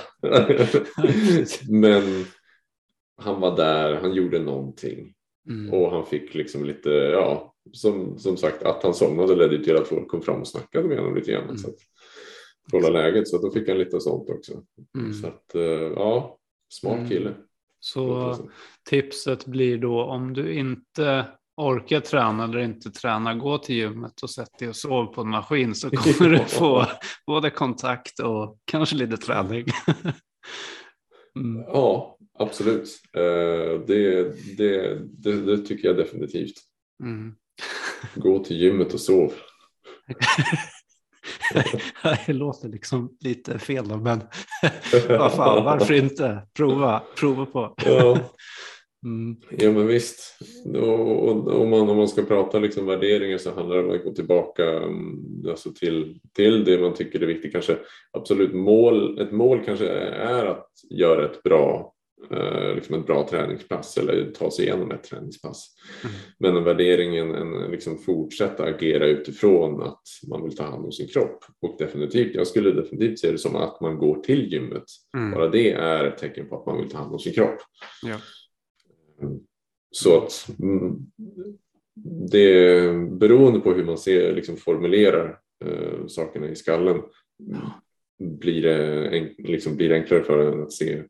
Men 1.69 2.25
han 3.17 3.41
var 3.41 3.57
där, 3.57 3.95
han 3.95 4.15
gjorde 4.15 4.39
någonting 4.39 5.15
mm. 5.49 5.75
och 5.75 5.91
han 5.91 6.07
fick 6.07 6.35
liksom 6.35 6.65
lite, 6.65 6.91
ja, 6.91 7.55
som, 7.73 8.19
som 8.19 8.37
sagt 8.37 8.63
att 8.63 8.83
han 8.83 8.95
somnade 8.95 9.37
ledde 9.37 9.65
till 9.65 9.77
att 9.77 9.89
folk 9.89 10.09
kom 10.09 10.23
fram 10.23 10.41
och 10.41 10.49
snackade 10.49 10.89
med 10.89 10.99
honom 10.99 11.15
lite 11.15 11.33
grann. 11.33 11.45
Mm. 11.45 11.59
Så 11.59 11.69
att, 11.69 11.77
kolla 12.71 12.89
läget 12.89 13.29
så 13.29 13.39
då 13.39 13.51
fick 13.51 13.69
han 13.69 13.79
lite 13.79 14.01
sånt 14.01 14.31
också. 14.31 14.63
Mm. 14.99 15.13
Så 15.13 15.27
att 15.27 15.55
eh, 15.55 15.63
ja, 15.97 16.39
Smart 16.69 16.97
mm. 16.97 17.09
kille. 17.09 17.35
Så 17.81 18.37
tipset 18.89 19.47
blir 19.47 19.79
då 19.79 20.03
om 20.03 20.33
du 20.33 20.55
inte 20.55 21.27
orkar 21.57 22.01
träna 22.01 22.45
eller 22.45 22.59
inte 22.59 22.91
träna, 22.91 23.35
gå 23.35 23.59
till 23.59 23.77
gymmet 23.77 24.23
och 24.23 24.31
sätt 24.31 24.59
dig 24.59 24.69
och 24.69 24.77
sov 24.77 25.07
på 25.07 25.21
en 25.21 25.29
maskin 25.29 25.75
så 25.75 25.91
kommer 25.91 26.31
du 26.31 26.39
få 26.39 26.87
både 27.27 27.51
kontakt 27.51 28.21
och 28.21 28.59
kanske 28.65 28.97
lite 28.97 29.17
träning. 29.17 29.67
mm. 31.37 31.63
Ja, 31.67 32.18
absolut. 32.39 33.01
Eh, 33.17 33.81
det, 33.87 34.33
det, 34.57 34.99
det, 35.19 35.33
det, 35.33 35.59
tycker 35.59 35.89
jag 35.89 35.97
definitivt. 35.97 36.55
Mm. 37.03 37.35
Gå 38.15 38.45
till 38.45 38.57
gymmet 38.57 38.95
och 38.95 39.01
sov. 39.01 39.33
det 42.27 42.33
låter 42.33 42.69
liksom 42.69 43.17
lite 43.21 43.59
fel 43.59 43.87
men 43.87 44.21
vad 45.09 45.33
fan, 45.33 45.65
varför 45.65 45.95
inte? 45.95 46.43
Prova, 46.57 47.03
prova 47.17 47.47
på. 47.47 47.75
ja. 47.77 48.19
Mm. 49.05 49.37
ja 49.51 49.73
men 49.73 49.87
visst. 49.87 50.39
Om, 50.65 51.71
man, 51.71 51.89
om 51.89 51.97
man 51.97 52.09
ska 52.09 52.23
prata 52.23 52.59
liksom 52.59 52.87
värderingar 52.87 53.39
så 53.39 53.55
handlar 53.55 53.77
det 53.77 53.83
om 53.83 53.91
att 53.91 54.05
gå 54.05 54.13
tillbaka 54.13 54.65
mm, 54.77 55.45
alltså 55.49 55.73
till, 55.73 56.21
till 56.35 56.65
det 56.65 56.79
man 56.79 56.95
tycker 56.95 57.21
är 57.21 57.27
viktigt. 57.27 57.53
Kanske 57.53 57.79
absolut 58.13 58.55
mål, 58.55 59.21
ett 59.21 59.33
mål 59.33 59.65
kanske 59.65 59.89
är 59.89 60.47
att 60.47 60.71
göra 60.91 61.25
ett 61.25 61.43
bra 61.43 61.95
liksom 62.75 62.95
ett 62.95 63.07
bra 63.07 63.29
träningspass 63.29 63.99
eller 63.99 64.31
ta 64.31 64.51
sig 64.51 64.65
igenom 64.65 64.91
ett 64.91 65.03
träningspass. 65.03 65.75
Mm. 66.05 66.17
Men 66.39 66.57
en 66.57 66.65
värderingen 66.65 67.35
en, 67.35 67.71
liksom 67.71 67.99
fortsätta 67.99 68.65
agera 68.65 69.07
utifrån 69.07 69.83
att 69.83 70.03
man 70.31 70.45
vill 70.45 70.57
ta 70.57 70.65
hand 70.65 70.85
om 70.85 70.93
sin 70.93 71.09
kropp. 71.09 71.45
Och 71.61 71.77
definitivt, 71.79 72.35
jag 72.35 72.47
skulle 72.47 72.71
definitivt 72.71 73.19
se 73.19 73.33
det 73.33 73.39
som 73.39 73.57
att 73.57 73.81
man 73.81 73.99
går 73.99 74.21
till 74.21 74.53
gymmet. 74.53 74.85
Mm. 75.17 75.31
Bara 75.31 75.49
det 75.49 75.73
är 75.73 76.05
ett 76.05 76.19
tecken 76.19 76.49
på 76.49 76.57
att 76.57 76.67
man 76.67 76.79
vill 76.79 76.91
ta 76.91 76.99
hand 76.99 77.13
om 77.13 77.19
sin 77.19 77.33
kropp. 77.33 77.59
Ja. 78.03 78.17
Så 79.91 80.19
att 80.19 80.49
mm, 80.59 80.97
det 82.31 82.93
beroende 83.11 83.61
på 83.61 83.73
hur 83.73 83.85
man 83.85 83.99
ser, 83.99 84.35
liksom 84.35 84.57
formulerar 84.57 85.39
eh, 85.65 86.07
sakerna 86.07 86.49
i 86.49 86.57
skallen 86.57 87.03
blir 88.19 88.63
det, 88.63 89.09
en, 89.09 89.35
liksom 89.39 89.77
blir 89.77 89.89
det 89.89 89.95
enklare 89.95 90.23
för 90.23 90.53
en 90.53 90.63
att 90.63 90.73
se 90.73 91.03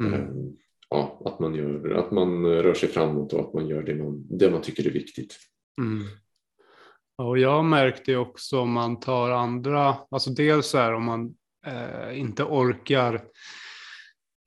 Mm. 0.00 0.14
Ehm, 0.14 0.56
ja, 0.90 1.22
att, 1.24 1.40
man 1.40 1.54
gör, 1.54 1.90
att 1.90 2.10
man 2.10 2.46
rör 2.46 2.74
sig 2.74 2.88
framåt 2.88 3.32
och 3.32 3.40
att 3.40 3.54
man 3.54 3.66
gör 3.66 3.82
det 3.82 3.94
man, 3.94 4.26
det 4.38 4.50
man 4.50 4.62
tycker 4.62 4.86
är 4.86 4.92
viktigt. 4.92 5.36
Mm. 5.80 6.04
och 7.18 7.38
jag 7.38 7.64
märkte 7.64 8.10
ju 8.10 8.16
också 8.16 8.60
om 8.60 8.72
man 8.72 9.00
tar 9.00 9.30
andra, 9.30 9.96
alltså 10.10 10.30
dels 10.30 10.66
så 10.66 10.78
här 10.78 10.94
om 10.94 11.04
man 11.04 11.34
eh, 11.66 12.18
inte 12.18 12.44
orkar 12.44 13.24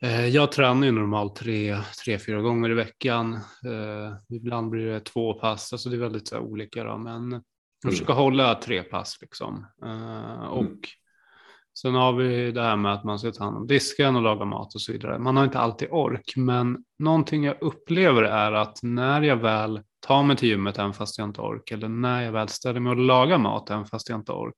eh, 0.01 0.27
jag 0.27 0.51
tränar 0.51 0.87
ju 0.87 0.91
normalt 0.91 1.35
tre, 1.35 1.77
tre, 2.03 2.19
fyra 2.19 2.41
gånger 2.41 2.69
i 2.69 2.73
veckan. 2.73 3.33
Eh, 3.65 4.35
ibland 4.35 4.69
blir 4.69 4.85
det 4.85 4.99
två 4.99 5.33
pass, 5.33 5.73
alltså 5.73 5.89
det 5.89 5.95
är 5.95 5.99
väldigt 5.99 6.27
så 6.27 6.35
här, 6.35 6.41
olika 6.41 6.83
då, 6.83 6.97
men 6.97 7.13
jag 7.83 7.89
mm. 7.89 7.91
försöker 7.91 8.13
mm. 8.13 8.23
hålla 8.23 8.55
tre 8.55 8.83
pass 8.83 9.17
liksom. 9.21 9.65
Eh, 9.83 10.47
och 10.47 10.61
mm. 10.61 10.79
Sen 11.81 11.93
har 11.93 12.13
vi 12.13 12.51
det 12.51 12.61
här 12.61 12.75
med 12.75 12.93
att 12.93 13.03
man 13.03 13.19
ska 13.19 13.31
ta 13.31 13.43
hand 13.43 13.57
om 13.57 13.67
disken 13.67 14.15
och 14.15 14.21
laga 14.21 14.45
mat 14.45 14.75
och 14.75 14.81
så 14.81 14.91
vidare. 14.91 15.19
Man 15.19 15.37
har 15.37 15.43
inte 15.43 15.59
alltid 15.59 15.87
ork, 15.91 16.33
men 16.35 16.83
någonting 16.99 17.43
jag 17.43 17.61
upplever 17.61 18.23
är 18.23 18.51
att 18.51 18.79
när 18.83 19.21
jag 19.21 19.37
väl 19.37 19.81
tar 19.99 20.23
mig 20.23 20.37
till 20.37 20.49
gymmet 20.49 20.79
även 20.79 20.93
fast 20.93 21.17
jag 21.17 21.27
inte 21.27 21.41
ork, 21.41 21.71
eller 21.71 21.87
när 21.87 22.23
jag 22.23 22.31
väl 22.31 22.49
ställer 22.49 22.79
mig 22.79 22.89
och 22.89 22.97
lagar 22.97 23.37
mat 23.37 23.69
även 23.69 23.85
fast 23.85 24.09
jag 24.09 24.19
inte 24.19 24.31
ork, 24.31 24.55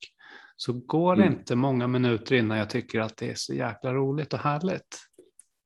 så 0.55 0.73
går 0.73 1.15
det 1.15 1.21
mm. 1.23 1.33
inte 1.33 1.55
många 1.55 1.87
minuter 1.87 2.35
innan 2.35 2.57
jag 2.57 2.69
tycker 2.69 2.99
att 2.99 3.17
det 3.17 3.29
är 3.29 3.35
så 3.35 3.53
jäkla 3.53 3.93
roligt 3.93 4.33
och 4.33 4.39
härligt. 4.39 4.99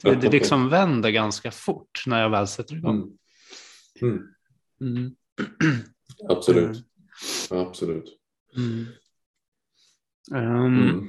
Det, 0.04 0.16
det 0.16 0.30
liksom 0.30 0.70
vänder 0.70 1.10
ganska 1.10 1.52
fort 1.52 2.04
när 2.08 2.22
jag 2.22 2.30
väl 2.30 2.48
sätter 2.48 2.76
igång. 2.76 3.18
Mm. 4.02 4.13
Mm. 4.82 4.98
mm. 4.98 5.16
Absolut. 6.30 6.78
Absolut. 7.52 8.20
Um, 10.32 11.08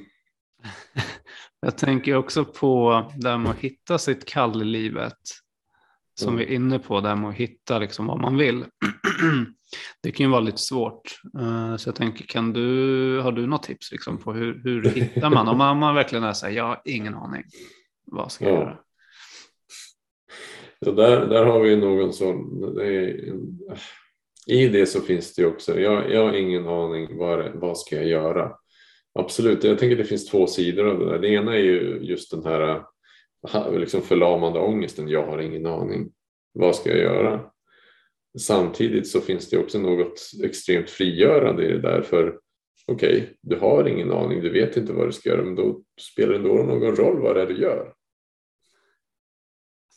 Jag 1.60 1.78
tänker 1.78 2.16
också 2.16 2.44
på 2.44 3.02
det 3.16 3.28
här 3.28 3.38
med 3.38 3.50
att 3.50 3.58
hitta 3.58 3.98
sitt 3.98 4.24
kall 4.24 4.62
i 4.62 4.64
livet. 4.64 5.18
Som 6.20 6.28
mm. 6.28 6.38
vi 6.38 6.44
är 6.44 6.56
inne 6.56 6.78
på, 6.78 7.00
det 7.00 7.08
här 7.08 7.16
med 7.16 7.30
att 7.30 7.36
hitta 7.36 7.78
liksom 7.78 8.06
vad 8.06 8.20
man 8.20 8.36
vill. 8.36 8.64
Det 10.02 10.12
kan 10.12 10.26
ju 10.26 10.30
vara 10.30 10.40
lite 10.40 10.58
svårt. 10.58 11.20
Eh, 11.40 11.76
så 11.76 11.88
jag 11.88 11.94
tänker, 11.94 12.24
kan 12.24 12.52
du, 12.52 13.20
har 13.20 13.32
du 13.32 13.46
något 13.46 13.62
tips 13.62 13.92
liksom 13.92 14.18
på 14.18 14.32
hur, 14.32 14.60
hur 14.64 14.84
hittar 14.84 15.30
man? 15.30 15.48
Om 15.48 15.58
man, 15.58 15.94
verkligen 15.94 16.24
är 16.24 16.32
så 16.32 16.46
här, 16.46 16.52
jag 16.52 16.64
har 16.64 16.82
ingen 16.84 17.14
aning. 17.14 17.42
Vad 18.06 18.32
ska 18.32 18.44
jag 18.44 18.54
ja. 18.54 18.60
göra? 18.60 18.78
Så 20.84 20.92
där, 20.92 21.26
där 21.26 21.44
har 21.44 21.60
vi 21.60 21.76
någon 21.76 22.12
som, 22.12 22.60
det 22.74 23.20
i 24.46 24.68
det 24.68 24.86
så 24.86 25.00
finns 25.00 25.34
det 25.34 25.46
också, 25.46 25.80
jag, 25.80 26.12
jag 26.12 26.24
har 26.24 26.32
ingen 26.32 26.68
aning, 26.68 27.18
vad, 27.18 27.54
vad 27.54 27.78
ska 27.78 27.96
jag 27.96 28.06
göra? 28.06 28.52
Absolut, 29.18 29.64
jag 29.64 29.78
tänker 29.78 29.96
det 29.96 30.04
finns 30.04 30.26
två 30.26 30.46
sidor 30.46 30.86
av 30.86 30.98
det 30.98 31.04
där. 31.04 31.18
Det 31.18 31.28
ena 31.28 31.54
är 31.54 31.62
ju 31.62 31.98
just 32.02 32.30
den 32.30 32.44
här 32.44 32.84
liksom 33.78 34.02
förlamande 34.02 34.58
ångesten. 34.58 35.08
Jag 35.08 35.26
har 35.26 35.38
ingen 35.38 35.66
aning. 35.66 36.12
Vad 36.52 36.76
ska 36.76 36.90
jag 36.90 36.98
göra? 36.98 37.50
Samtidigt 38.38 39.08
så 39.08 39.20
finns 39.20 39.50
det 39.50 39.58
också 39.58 39.78
något 39.78 40.20
extremt 40.44 40.90
frigörande 40.90 41.66
i 41.66 41.72
det 41.72 41.80
där. 41.80 42.02
För 42.02 42.38
okej, 42.86 43.16
okay, 43.16 43.28
du 43.40 43.56
har 43.56 43.88
ingen 43.88 44.12
aning, 44.12 44.40
du 44.40 44.50
vet 44.50 44.76
inte 44.76 44.92
vad 44.92 45.08
du 45.08 45.12
ska 45.12 45.28
göra, 45.28 45.44
men 45.44 45.54
då 45.54 45.82
spelar 46.00 46.32
det 46.32 46.38
ändå 46.38 46.54
någon 46.54 46.96
roll 46.96 47.20
vad 47.20 47.36
det 47.36 47.42
är 47.42 47.46
du 47.46 47.60
gör. 47.60 47.94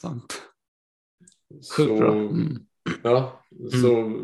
Sant. 0.02 0.42
Så, 1.62 2.04
mm. 2.04 2.58
Ja, 3.04 3.44
mm. 3.52 3.70
så 3.70 4.22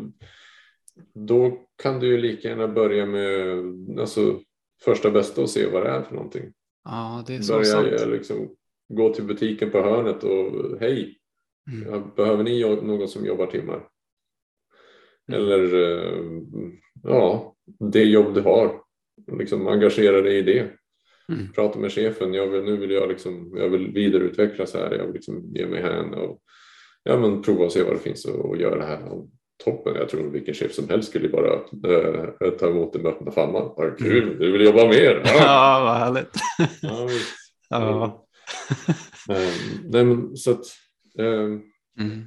då 1.14 1.66
kan 1.82 2.00
du 2.00 2.06
ju 2.06 2.18
lika 2.18 2.48
gärna 2.48 2.68
börja 2.68 3.06
med 3.06 3.58
alltså, 4.00 4.40
första 4.84 5.10
bästa 5.10 5.42
och 5.42 5.50
se 5.50 5.66
vad 5.66 5.82
det 5.82 5.88
är 5.88 6.02
för 6.02 6.14
någonting. 6.14 6.52
Ja, 6.84 7.24
det 7.26 7.34
är 7.34 7.40
så 7.40 7.64
sant. 7.64 8.06
Liksom, 8.06 8.56
gå 8.88 9.14
till 9.14 9.24
butiken 9.24 9.70
på 9.70 9.78
hörnet 9.78 10.24
och 10.24 10.80
hej, 10.80 11.18
mm. 11.72 12.02
behöver 12.16 12.44
ni 12.44 12.60
någon 12.60 13.08
som 13.08 13.26
jobbar 13.26 13.46
timmar? 13.46 13.88
Mm. 15.28 15.40
Eller 15.42 15.74
eh, 15.74 16.42
ja, 17.02 17.54
det 17.92 18.04
jobb 18.04 18.34
du 18.34 18.40
har, 18.40 18.80
liksom 19.38 19.68
engagera 19.68 20.22
dig 20.22 20.38
i 20.38 20.42
det. 20.42 20.70
Mm. 21.28 21.52
Prata 21.52 21.78
med 21.78 21.92
chefen, 21.92 22.34
jag 22.34 22.46
vill, 22.46 22.64
nu 22.64 22.76
vill 22.76 22.90
jag, 22.90 23.08
liksom, 23.08 23.56
jag 23.56 23.68
vill 23.68 23.92
vidareutvecklas 23.92 24.74
här, 24.74 24.94
jag 24.94 25.04
vill 25.04 25.14
liksom 25.14 25.52
ge 25.54 25.66
mig 25.66 25.82
hän 25.82 26.14
och 26.14 26.42
ja, 27.02 27.18
men 27.20 27.42
prova 27.42 27.64
och 27.64 27.72
se 27.72 27.82
vad 27.82 27.94
det 27.94 27.98
finns 27.98 28.24
och, 28.24 28.44
och 28.44 28.56
göra 28.56 28.76
det 28.76 28.84
här. 28.84 29.12
Och 29.12 29.28
toppen. 29.64 29.94
Jag 29.94 30.08
tror 30.08 30.30
vilken 30.30 30.54
chef 30.54 30.72
som 30.72 30.88
helst 30.88 31.08
skulle 31.10 31.28
bara 31.28 31.52
äh, 31.54 32.50
ta 32.50 32.68
emot 32.68 32.92
det 32.92 32.98
med 32.98 33.12
öppna 33.12 33.30
famnar. 33.30 33.72
Ja, 33.76 33.90
kul, 33.98 34.22
mm. 34.22 34.38
du 34.38 34.52
vill 34.52 34.64
jobba 34.64 34.86
mer. 34.86 35.22
Ja, 35.24 35.34
ja 35.34 35.80
vad 35.84 35.96
härligt. 35.96 36.30
ja, 36.82 37.08
ja. 37.68 38.26
ähm, 39.28 39.84
nej, 39.84 40.04
men, 40.04 40.36
så 40.36 40.50
att, 40.50 40.64
ähm, 41.18 41.62
mm. 42.00 42.26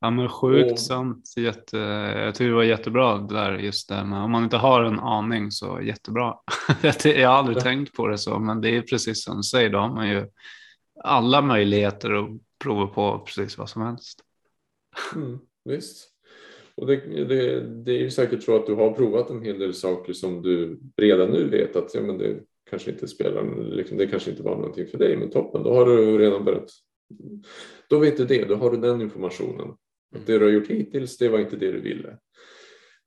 Ja 0.00 0.10
men 0.10 0.28
sjukt 0.28 0.72
och... 0.72 0.78
sant. 0.78 1.34
Jätte, 1.36 1.78
jag 2.16 2.34
tycker 2.34 2.48
det 2.48 2.54
var 2.54 2.62
jättebra 2.62 3.18
det 3.18 3.34
där 3.34 3.58
just 3.58 3.88
det 3.88 4.04
med 4.04 4.22
om 4.22 4.30
man 4.30 4.44
inte 4.44 4.56
har 4.56 4.84
en 4.84 5.00
aning 5.00 5.50
så 5.50 5.80
jättebra. 5.82 6.34
jag 7.04 7.28
har 7.28 7.36
aldrig 7.36 7.56
ja. 7.56 7.60
tänkt 7.60 7.92
på 7.92 8.06
det 8.06 8.18
så 8.18 8.38
men 8.38 8.60
det 8.60 8.76
är 8.76 8.82
precis 8.82 9.24
som 9.24 9.36
du 9.36 9.42
säger 9.42 9.70
då 9.70 9.78
har 9.78 9.94
man 9.94 10.08
ju 10.08 10.28
alla 11.04 11.42
möjligheter 11.42 12.12
att 12.12 12.28
prova 12.58 12.86
på 12.86 13.18
precis 13.18 13.58
vad 13.58 13.68
som 13.68 13.82
helst. 13.82 14.20
Mm, 15.14 15.38
visst. 15.64 16.11
Och 16.74 16.86
det, 16.86 16.96
det, 17.24 17.60
det 17.60 17.92
är 17.92 17.98
ju 17.98 18.10
säkert 18.10 18.42
så 18.42 18.56
att 18.56 18.66
du 18.66 18.74
har 18.74 18.92
provat 18.92 19.30
en 19.30 19.42
hel 19.42 19.58
del 19.58 19.74
saker 19.74 20.12
som 20.12 20.42
du 20.42 20.80
redan 20.96 21.30
nu 21.30 21.48
vet 21.48 21.76
att 21.76 21.94
ja, 21.94 22.00
men 22.00 22.18
det 22.18 22.40
kanske 22.70 22.90
inte 22.90 23.08
spelar, 23.08 23.70
liksom, 23.70 23.98
det 23.98 24.06
kanske 24.06 24.30
inte 24.30 24.42
var 24.42 24.56
någonting 24.56 24.86
för 24.86 24.98
dig, 24.98 25.16
men 25.16 25.30
toppen, 25.30 25.62
då 25.62 25.74
har 25.74 25.86
du 25.86 26.18
redan 26.18 26.44
börjat. 26.44 26.70
Då 27.88 27.98
vet 27.98 28.16
du 28.16 28.24
det, 28.24 28.44
då 28.44 28.54
har 28.54 28.70
du 28.70 28.76
den 28.76 29.00
informationen. 29.00 29.68
Att 30.14 30.26
det 30.26 30.38
du 30.38 30.44
har 30.44 30.52
gjort 30.52 30.68
hittills, 30.68 31.18
det 31.18 31.28
var 31.28 31.38
inte 31.38 31.56
det 31.56 31.72
du 31.72 31.80
ville. 31.80 32.18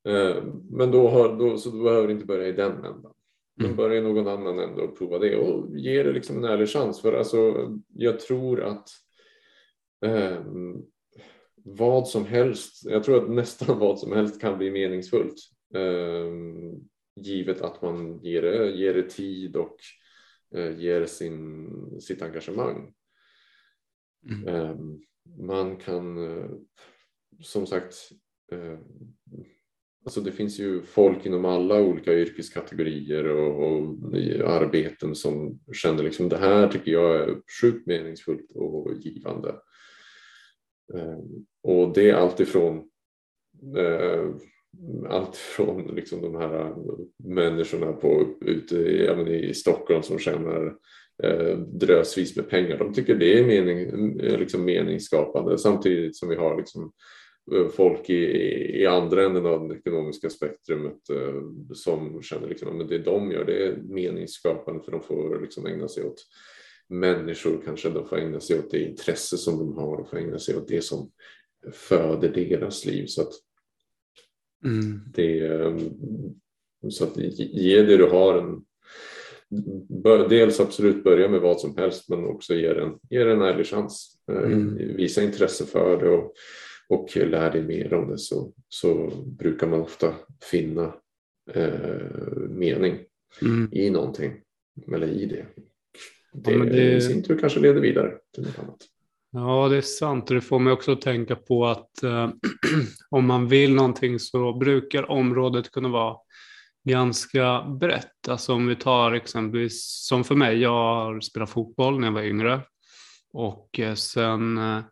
Eh, 0.08 0.43
men 0.71 0.91
då, 0.91 1.08
har, 1.08 1.39
då, 1.39 1.58
så 1.58 1.69
du 1.69 1.84
behöver 1.84 2.12
inte 2.12 2.25
börja 2.25 2.47
i 2.47 2.51
den 2.51 2.71
ändan. 2.71 3.13
Mm. 3.63 3.75
börja 3.75 3.97
i 3.97 4.01
någon 4.01 4.28
annan 4.28 4.60
ända 4.60 4.84
och 4.84 4.97
prova 4.97 5.19
det 5.19 5.36
och 5.36 5.78
ge 5.78 6.04
det 6.04 6.12
liksom 6.12 6.38
en 6.38 6.43
ärlig 6.43 6.69
chans. 6.69 7.01
För 7.01 7.13
alltså, 7.13 7.69
jag 7.93 8.19
tror 8.19 8.63
att 8.63 8.89
eh, 10.06 10.38
vad 11.67 12.08
som 12.08 12.25
helst, 12.25 12.86
jag 12.86 13.04
tror 13.04 13.23
att 13.23 13.30
nästan 13.30 13.80
vad 13.80 13.99
som 13.99 14.12
helst 14.12 14.41
kan 14.41 14.58
bli 14.58 14.71
meningsfullt. 14.71 15.36
Eh, 15.75 16.32
givet 17.15 17.62
att 17.62 17.82
man 17.82 18.19
ger 18.23 18.41
det, 18.41 18.71
ger 18.71 18.93
det 18.93 19.10
tid 19.10 19.56
och 19.56 19.78
eh, 20.56 20.80
ger 20.80 21.06
sin, 21.06 21.67
sitt 22.01 22.21
engagemang. 22.21 22.93
Mm. 24.30 24.47
Eh, 24.47 24.75
man 25.39 25.78
kan 25.78 26.28
eh, 26.28 26.49
som 27.41 27.67
sagt 27.67 27.95
eh, 28.51 28.80
Alltså 30.06 30.21
det 30.21 30.32
finns 30.32 30.60
ju 30.60 30.82
folk 30.82 31.25
inom 31.25 31.45
alla 31.45 31.82
olika 31.82 32.13
yrkeskategorier 32.13 33.28
och, 33.28 33.71
och 33.71 33.97
arbeten 34.45 35.15
som 35.15 35.60
känner 35.73 36.04
liksom 36.04 36.30
det 36.30 36.38
här 36.38 36.67
tycker 36.67 36.91
jag 36.91 37.15
är 37.15 37.38
sjukt 37.62 37.88
meningsfullt 37.88 38.51
och 38.56 38.93
givande. 38.99 39.56
Eh, 40.93 41.19
och 41.63 41.93
det 41.93 42.10
är 42.10 42.13
alltifrån 42.13 42.89
eh, 43.78 44.30
allt 45.10 45.36
från 45.36 45.95
liksom 45.95 46.21
de 46.21 46.36
här 46.36 46.67
eh, 46.67 46.76
människorna 47.24 47.93
på, 47.93 48.28
ute 48.41 48.76
i, 48.76 49.06
ja, 49.06 49.28
i 49.28 49.54
Stockholm 49.54 50.04
som 50.04 50.19
tjänar 50.19 50.76
eh, 51.24 51.58
drösvis 51.58 52.36
med 52.36 52.50
pengar. 52.50 52.78
De 52.78 52.93
tycker 52.93 53.15
det 53.15 53.39
är 53.39 53.45
mening, 53.45 53.80
eh, 54.19 54.39
liksom 54.39 54.65
meningsskapande 54.65 55.58
samtidigt 55.58 56.15
som 56.15 56.30
vi 56.30 56.36
har 56.36 56.58
liksom 56.58 56.91
eh, 57.56 57.67
folk 57.67 58.10
i, 58.10 58.24
i 58.82 58.86
andra 58.86 59.26
änden 59.26 59.45
av 59.45 59.67
det 59.67 59.76
ekonomiska 59.76 60.30
spektrumet 60.30 61.10
eh, 61.10 61.41
som 61.74 62.21
känner 62.21 62.48
liksom 62.48 62.82
att 62.82 62.89
det 62.89 62.98
de 62.98 63.32
gör 63.32 63.45
det 63.45 63.65
är 63.67 63.76
meningsskapande 63.76 64.84
för 64.84 64.91
de 64.91 65.02
får 65.02 65.41
liksom 65.41 65.65
ägna 65.65 65.88
sig 65.88 66.04
åt 66.04 66.24
människor 66.89 67.62
kanske 67.65 67.89
de 67.89 68.08
får 68.08 68.17
ägna 68.17 68.39
sig 68.39 68.60
åt 68.60 68.71
det 68.71 68.80
intresse 68.80 69.38
som 69.38 69.60
de 69.60 69.78
har 69.78 69.98
och 69.98 70.10
får 70.10 70.17
ägna 70.17 70.39
sig 70.39 70.56
åt 70.56 70.67
det 70.67 70.82
som 70.82 71.12
föder 71.71 72.30
deras 72.30 72.86
liv 72.86 73.06
så 73.06 73.21
att 73.21 73.34
mm. 74.65 75.00
det 75.13 75.39
eh, 75.39 75.78
så 76.89 77.04
att 77.04 77.17
ge 77.38 77.82
det 77.82 77.98
du 77.98 78.06
har 78.06 78.38
en 78.38 78.65
dels 80.30 80.60
absolut 80.60 81.04
börja 81.04 81.30
med 81.30 81.41
vad 81.41 81.60
som 81.60 81.78
helst 81.78 82.10
men 82.10 82.26
också 82.26 82.54
ge 82.54 82.74
den, 82.74 83.00
ge 83.10 83.24
den 83.24 83.41
en 83.41 83.48
ärlig 83.48 83.65
chans 83.65 84.17
mm. 84.32 84.76
visa 84.76 85.24
intresse 85.24 85.65
för 85.65 85.98
det 85.98 86.10
och 86.10 86.34
och 86.88 87.15
lär 87.15 87.52
dig 87.52 87.63
mer 87.63 87.93
om 87.93 88.10
det 88.10 88.17
så, 88.17 88.54
så 88.69 89.12
brukar 89.26 89.67
man 89.67 89.82
ofta 89.82 90.13
finna 90.43 90.95
eh, 91.52 92.08
mening 92.50 93.00
mm. 93.41 93.69
i 93.71 93.89
någonting 93.89 94.41
eller 94.93 95.08
i 95.08 95.26
det. 95.26 95.45
Det, 96.43 96.52
ja, 96.52 96.65
det 96.65 96.95
i 96.95 97.02
sin 97.02 97.24
tur 97.24 97.38
kanske 97.39 97.60
leder 97.60 97.82
vidare 97.82 98.12
till 98.36 98.43
något 98.43 98.60
annat. 98.60 98.78
Ja, 99.32 99.67
det 99.69 99.78
är 99.78 99.82
sant. 99.82 100.28
Det 100.28 100.41
får 100.41 100.60
mig 100.60 100.74
också 100.74 100.91
att 100.91 101.02
tänka 101.02 101.36
på 101.36 101.65
att 101.65 102.04
eh, 102.04 102.30
om 103.10 103.26
man 103.26 103.48
vill 103.48 103.76
någonting 103.76 104.19
så 104.19 104.54
brukar 104.54 105.12
området 105.12 105.71
kunna 105.71 105.89
vara 105.89 106.17
ganska 106.84 107.63
brett. 107.80 108.28
Alltså 108.28 108.54
om 108.54 108.67
vi 108.67 108.76
tar 108.76 109.12
exempelvis 109.12 110.06
som 110.08 110.24
för 110.24 110.36
mig, 110.36 110.58
jag 110.58 111.24
spelat 111.24 111.50
fotboll 111.50 112.00
när 112.00 112.08
jag 112.08 112.13
var 112.13 112.24
yngre 112.24 112.62
och 113.36 113.80
eh, 113.80 113.93
sen 113.93 114.58
eh, 114.58 114.84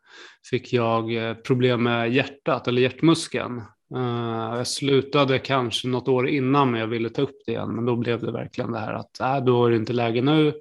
fick 0.49 0.73
jag 0.73 1.15
eh, 1.15 1.33
problem 1.33 1.83
med 1.83 2.13
hjärtat 2.13 2.67
eller 2.67 2.81
hjärtmuskeln. 2.81 3.61
Jag 4.55 4.67
slutade 4.67 5.39
kanske 5.39 5.87
något 5.87 6.07
år 6.07 6.27
innan 6.27 6.71
men 6.71 6.79
jag 6.79 6.87
ville 6.87 7.09
ta 7.09 7.21
upp 7.21 7.35
det 7.45 7.51
igen. 7.51 7.75
Men 7.75 7.85
då 7.85 7.95
blev 7.95 8.21
det 8.21 8.31
verkligen 8.31 8.71
det 8.71 8.79
här 8.79 8.93
att 8.93 9.19
äh, 9.19 9.45
då 9.45 9.65
är 9.65 9.69
det 9.69 9.75
inte 9.75 9.93
läge 9.93 10.21
nu. 10.21 10.53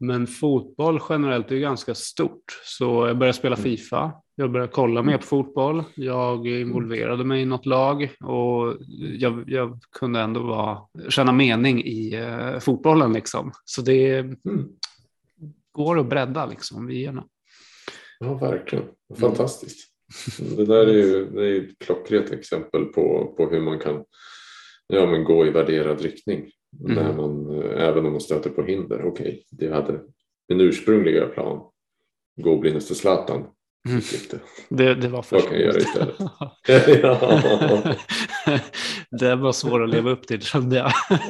Men 0.00 0.26
fotboll 0.26 1.00
generellt 1.08 1.52
är 1.52 1.56
ganska 1.56 1.94
stort. 1.94 2.44
Så 2.64 3.06
jag 3.06 3.18
började 3.18 3.38
spela 3.38 3.56
mm. 3.56 3.64
Fifa. 3.64 4.12
Jag 4.34 4.50
började 4.50 4.72
kolla 4.72 5.02
mer 5.02 5.18
på 5.18 5.24
fotboll. 5.24 5.84
Jag 5.94 6.46
involverade 6.46 7.24
mig 7.24 7.42
i 7.42 7.44
något 7.44 7.66
lag 7.66 8.10
och 8.20 8.76
jag, 9.18 9.44
jag 9.46 9.78
kunde 9.98 10.20
ändå 10.20 10.40
vara, 10.40 10.78
känna 11.08 11.32
mening 11.32 11.84
i 11.84 12.22
uh, 12.22 12.58
fotbollen. 12.58 13.12
Liksom. 13.12 13.52
Så 13.64 13.82
det, 13.82 14.18
mm 14.18 14.68
går 15.74 15.98
att 15.98 16.08
bredda 16.08 16.46
liksom 16.46 16.86
vyerna. 16.86 17.24
Ja, 18.18 18.34
verkligen. 18.34 18.84
Fantastiskt. 19.20 19.90
Mm. 20.40 20.56
Det 20.56 20.64
där 20.64 20.86
är 20.86 20.92
ju 20.92 21.30
det 21.30 21.46
är 21.46 21.60
ett 21.60 21.78
klockrent 21.78 22.30
exempel 22.30 22.84
på, 22.84 23.34
på 23.36 23.50
hur 23.50 23.60
man 23.60 23.78
kan 23.78 24.04
ja, 24.86 25.06
men 25.06 25.24
gå 25.24 25.46
i 25.46 25.50
värderad 25.50 26.00
riktning. 26.00 26.50
Mm. 26.80 26.94
När 26.94 27.12
man, 27.12 27.62
även 27.62 28.06
om 28.06 28.12
man 28.12 28.20
stöter 28.20 28.50
på 28.50 28.62
hinder. 28.62 29.02
Okej, 29.04 29.10
okay, 29.26 29.42
det 29.50 29.74
hade 29.74 30.00
min 30.48 30.60
ursprungliga 30.60 31.26
plan. 31.26 31.62
Gå 32.42 32.56
blindaste 32.56 32.94
Zlatan. 32.94 33.46
Mm. 33.88 34.00
Det, 34.68 34.94
det 34.94 35.08
var 35.08 35.22
för 35.22 35.36
Vad 35.36 35.48
kan 35.48 35.52
jag 35.52 35.62
göra 35.62 35.78
istället? 35.78 36.16
det 39.20 39.36
var 39.36 39.52
svårt 39.52 39.82
att 39.82 39.90
leva 39.90 40.10
upp 40.10 40.26
till 40.26 40.42
kände 40.42 40.76
jag. 40.76 40.92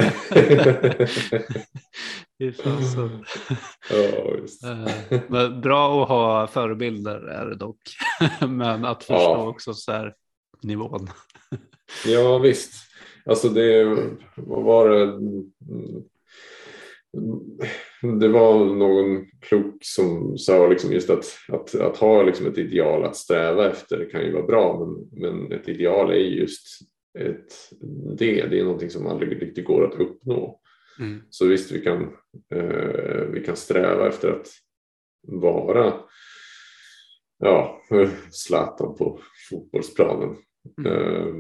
ja, 3.91 4.37
just. 4.41 4.65
Eh, 4.65 4.89
men 5.29 5.61
bra 5.61 6.03
att 6.03 6.09
ha 6.09 6.47
förebilder 6.47 7.21
är 7.21 7.47
det 7.47 7.57
dock. 7.57 7.83
Men 8.49 8.85
att 8.85 9.05
förstå 9.05 9.15
ja. 9.15 9.49
också 9.49 9.75
så 9.75 9.93
här 9.93 10.15
nivån. 10.63 11.11
ja 12.07 12.39
visst. 12.39 12.73
Alltså 13.27 13.49
det 13.49 13.85
vad 14.37 14.65
var 14.65 14.89
det? 14.89 15.19
det 18.21 18.29
var 18.29 18.65
någon 18.65 19.27
klok 19.41 19.77
som 19.81 20.39
sa 20.39 20.69
liksom 20.69 20.93
just 20.93 21.11
att, 21.11 21.25
att, 21.49 21.75
att 21.75 21.97
ha 21.97 22.23
liksom 22.23 22.47
ett 22.47 22.59
ideal 22.59 23.05
att 23.05 23.17
sträva 23.17 23.71
efter 23.71 24.11
kan 24.11 24.23
ju 24.25 24.33
vara 24.33 24.47
bra 24.47 24.87
men, 24.87 25.21
men 25.23 25.53
ett 25.53 25.69
ideal 25.69 26.11
är 26.11 26.15
just 26.15 26.67
ett, 27.19 27.53
det, 28.19 28.47
det 28.47 28.59
är 28.59 28.65
någonting 28.65 28.91
som 28.91 29.07
aldrig 29.07 29.43
riktigt 29.43 29.65
går 29.65 29.85
att 29.85 30.01
uppnå. 30.01 30.61
Mm. 31.01 31.23
Så 31.31 31.47
visst 31.47 31.73
vi 31.73 31.81
kan, 31.81 32.03
eh, 32.55 33.25
vi 33.33 33.43
kan 33.47 33.57
sträva 33.57 34.09
efter 34.09 34.31
att 34.31 34.47
vara 35.27 35.95
ja, 37.39 37.83
Zlatan 38.31 38.97
på 38.97 39.21
fotbollsplanen. 39.51 40.37
Mm. 40.79 40.93
Eh, 40.93 41.35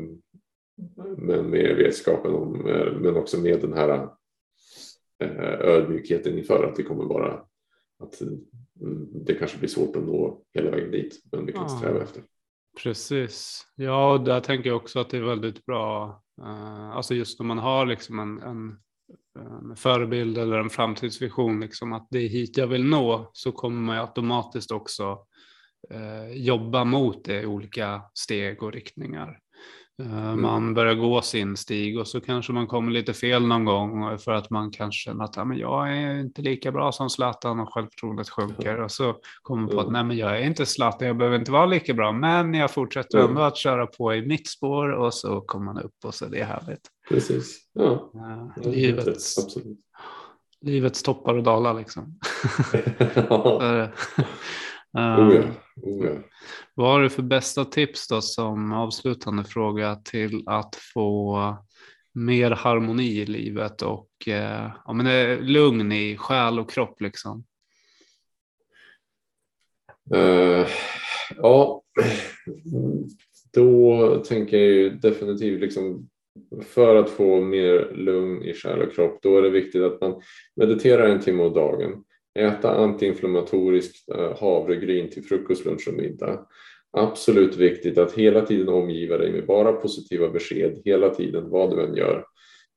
men 1.16 1.50
med 1.50 1.76
vetskapen 1.76 2.34
om, 2.34 2.66
eh, 2.66 2.92
men 2.92 3.16
också 3.16 3.40
med 3.40 3.60
den 3.60 3.72
här 3.72 4.08
Eh, 5.24 5.60
ödmjukheten 5.60 6.38
inför 6.38 6.64
att 6.64 6.76
det 6.76 6.82
kommer 6.82 7.04
vara 7.04 7.32
att 7.98 8.20
mm, 8.80 9.24
det 9.24 9.34
kanske 9.34 9.58
blir 9.58 9.68
svårt 9.68 9.96
att 9.96 10.02
nå 10.02 10.42
hela 10.54 10.70
vägen 10.70 10.90
dit, 10.90 11.22
men 11.32 11.46
vi 11.46 11.52
kan 11.52 11.62
ja, 11.62 11.68
sträva 11.68 12.02
efter. 12.02 12.22
Precis. 12.82 13.66
Ja, 13.74 14.12
och 14.12 14.24
där 14.24 14.40
tänker 14.40 14.70
jag 14.70 14.76
också 14.76 15.00
att 15.00 15.10
det 15.10 15.16
är 15.16 15.22
väldigt 15.22 15.66
bra, 15.66 16.22
uh, 16.40 16.90
alltså 16.90 17.14
just 17.14 17.40
när 17.40 17.46
man 17.46 17.58
har 17.58 17.86
liksom 17.86 18.18
en, 18.18 18.42
en, 18.42 18.78
en, 19.38 19.76
förebild 19.76 20.38
eller 20.38 20.58
en 20.58 20.70
framtidsvision, 20.70 21.60
liksom 21.60 21.92
att 21.92 22.08
det 22.10 22.18
är 22.18 22.28
hit 22.28 22.56
jag 22.56 22.66
vill 22.66 22.84
nå, 22.84 23.30
så 23.32 23.52
kommer 23.52 23.80
man 23.80 23.96
ju 23.96 24.02
automatiskt 24.02 24.70
också 24.70 25.18
uh, 25.94 26.36
jobba 26.36 26.84
mot 26.84 27.24
det 27.24 27.42
i 27.42 27.46
olika 27.46 28.02
steg 28.14 28.62
och 28.62 28.72
riktningar. 28.72 29.38
Eh, 30.02 30.36
man 30.36 30.74
börjar 30.74 30.94
gå 30.94 31.22
sin 31.22 31.56
stig 31.56 31.98
och 31.98 32.08
så 32.08 32.20
kanske 32.20 32.52
man 32.52 32.66
kommer 32.66 32.92
lite 32.92 33.12
fel 33.12 33.46
någon 33.46 33.64
gång 33.64 34.18
för 34.18 34.32
att 34.32 34.50
man 34.50 34.70
kanske 34.70 35.10
känner 35.10 35.24
att 35.24 35.36
ja, 35.36 35.44
men 35.44 35.58
jag 35.58 35.96
är 35.96 36.20
inte 36.20 36.42
lika 36.42 36.72
bra 36.72 36.92
som 36.92 37.10
Zlatan 37.10 37.60
och 37.60 37.74
självförtroendet 37.74 38.28
sjunker. 38.28 38.80
Och 38.80 38.90
så 38.90 39.16
kommer 39.42 39.62
man 39.62 39.70
på 39.70 39.80
att 39.80 39.92
nej, 39.92 40.04
men 40.04 40.16
jag 40.16 40.38
är 40.38 40.46
inte 40.46 40.66
Zlatan, 40.66 41.08
jag 41.08 41.16
behöver 41.16 41.38
inte 41.38 41.52
vara 41.52 41.66
lika 41.66 41.94
bra, 41.94 42.12
men 42.12 42.54
jag 42.54 42.70
fortsätter 42.70 43.18
ändå 43.18 43.42
att 43.42 43.56
köra 43.56 43.86
på 43.86 44.14
i 44.14 44.26
mitt 44.26 44.48
spår 44.48 44.92
och 44.92 45.14
så 45.14 45.40
kommer 45.40 45.64
man 45.64 45.82
upp 45.82 46.04
och 46.04 46.14
så 46.14 46.26
det 46.26 46.40
är 46.40 46.44
härligt. 46.44 46.88
Precis, 47.08 47.58
ja. 47.72 48.10
Uh, 48.14 48.70
livets, 48.72 49.38
Absolut. 49.38 49.78
livets 50.60 51.02
toppar 51.02 51.34
och 51.34 51.42
dalar 51.42 51.74
liksom. 51.74 52.18
Uh, 54.98 55.28
oh 55.28 55.34
ja. 55.34 55.42
Oh 55.82 56.06
ja. 56.06 56.12
Vad 56.74 56.92
har 56.92 57.02
du 57.02 57.10
för 57.10 57.22
bästa 57.22 57.64
tips 57.64 58.08
då 58.08 58.20
som 58.20 58.72
avslutande 58.72 59.44
fråga 59.44 59.96
till 59.96 60.42
att 60.46 60.76
få 60.94 61.56
mer 62.12 62.50
harmoni 62.50 63.20
i 63.20 63.26
livet 63.26 63.82
och 63.82 64.08
eh, 64.26 64.70
ja, 64.84 64.92
men 64.92 65.06
eh, 65.06 65.40
lugn 65.40 65.92
i 65.92 66.16
själ 66.16 66.58
och 66.58 66.70
kropp 66.70 67.00
liksom? 67.00 67.44
Uh, 70.14 70.66
ja, 71.36 71.82
då 73.52 74.24
tänker 74.28 74.56
jag 74.56 74.66
ju 74.66 74.90
definitivt 74.90 75.60
liksom 75.60 76.08
för 76.62 76.96
att 76.96 77.10
få 77.10 77.40
mer 77.40 77.92
lugn 77.94 78.42
i 78.42 78.54
själ 78.54 78.82
och 78.82 78.94
kropp, 78.94 79.18
då 79.22 79.38
är 79.38 79.42
det 79.42 79.50
viktigt 79.50 79.82
att 79.82 80.00
man 80.00 80.22
mediterar 80.56 81.08
en 81.08 81.20
timme 81.20 81.42
om 81.42 81.54
dagen. 81.54 82.04
Äta 82.34 82.76
antiinflammatoriskt 82.76 84.08
eh, 84.08 84.38
havregryn 84.40 85.10
till 85.10 85.24
frukost, 85.24 85.64
lunch 85.64 85.88
och 85.88 85.94
middag. 85.94 86.46
Absolut 86.96 87.56
viktigt 87.56 87.98
att 87.98 88.12
hela 88.12 88.46
tiden 88.46 88.68
omgiva 88.68 89.18
dig 89.18 89.32
med 89.32 89.46
bara 89.46 89.72
positiva 89.72 90.28
besked, 90.28 90.82
hela 90.84 91.10
tiden, 91.10 91.50
vad 91.50 91.70
du 91.70 91.84
än 91.84 91.94
gör. 91.94 92.24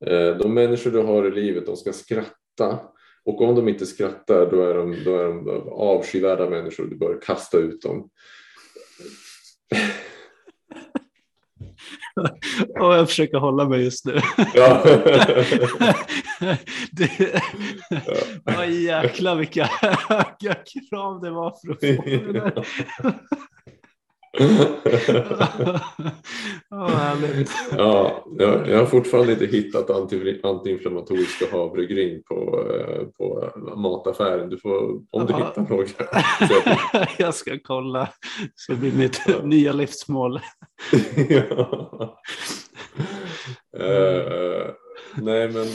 Eh, 0.05 0.37
de 0.37 0.53
människor 0.53 0.91
du 0.91 0.99
har 0.99 1.27
i 1.27 1.31
livet, 1.31 1.65
de 1.65 1.77
ska 1.77 1.93
skratta. 1.93 2.79
Och 3.25 3.41
om 3.41 3.55
de 3.55 3.69
inte 3.69 3.85
skrattar, 3.85 4.51
då 4.51 4.61
är 4.61 4.73
de, 4.73 4.95
då 5.05 5.17
är 5.17 5.23
de 5.23 5.49
avskyvärda 5.69 6.49
människor. 6.49 6.85
Du 6.85 6.95
bör 6.95 7.21
kasta 7.21 7.57
ut 7.57 7.81
dem. 7.81 8.09
Och 12.79 12.93
jag 12.93 13.07
försöker 13.07 13.37
hålla 13.37 13.69
mig 13.69 13.83
just 13.83 14.05
nu. 14.05 14.19
Ja. 14.53 14.83
det, 16.91 17.41
ja. 18.45 18.65
jäklar 18.65 19.35
vilka 19.35 19.69
höga 19.81 20.55
krav 20.89 21.21
det 21.21 21.29
var 21.29 21.53
för 21.61 21.71
att 21.71 21.79
få 21.79 22.31
där. 22.33 22.65
oh, 26.69 27.17
ja, 27.77 28.25
jag, 28.37 28.67
jag 28.69 28.77
har 28.77 28.85
fortfarande 28.85 29.33
inte 29.33 29.45
hittat 29.45 29.89
anti, 29.89 30.39
antiinflammatoriska 30.43 31.45
havregryn 31.51 32.23
på, 32.23 32.65
eh, 32.71 33.05
på 33.07 33.51
mataffären. 33.75 34.49
Du 34.49 34.57
får, 34.57 35.01
om 35.11 35.25
du 35.25 35.33
hittar 35.33 35.69
några. 35.69 35.87
jag 37.17 37.33
ska 37.33 37.59
kolla. 37.63 38.09
Det 38.39 38.51
ska 38.55 38.75
bli 38.75 38.91
mitt 38.91 39.21
ja. 39.27 39.41
nya 39.43 39.73
livsmål. 39.73 40.39
ja. 41.29 42.17
uh, 43.79 44.71
nej, 45.15 45.49
men 45.49 45.67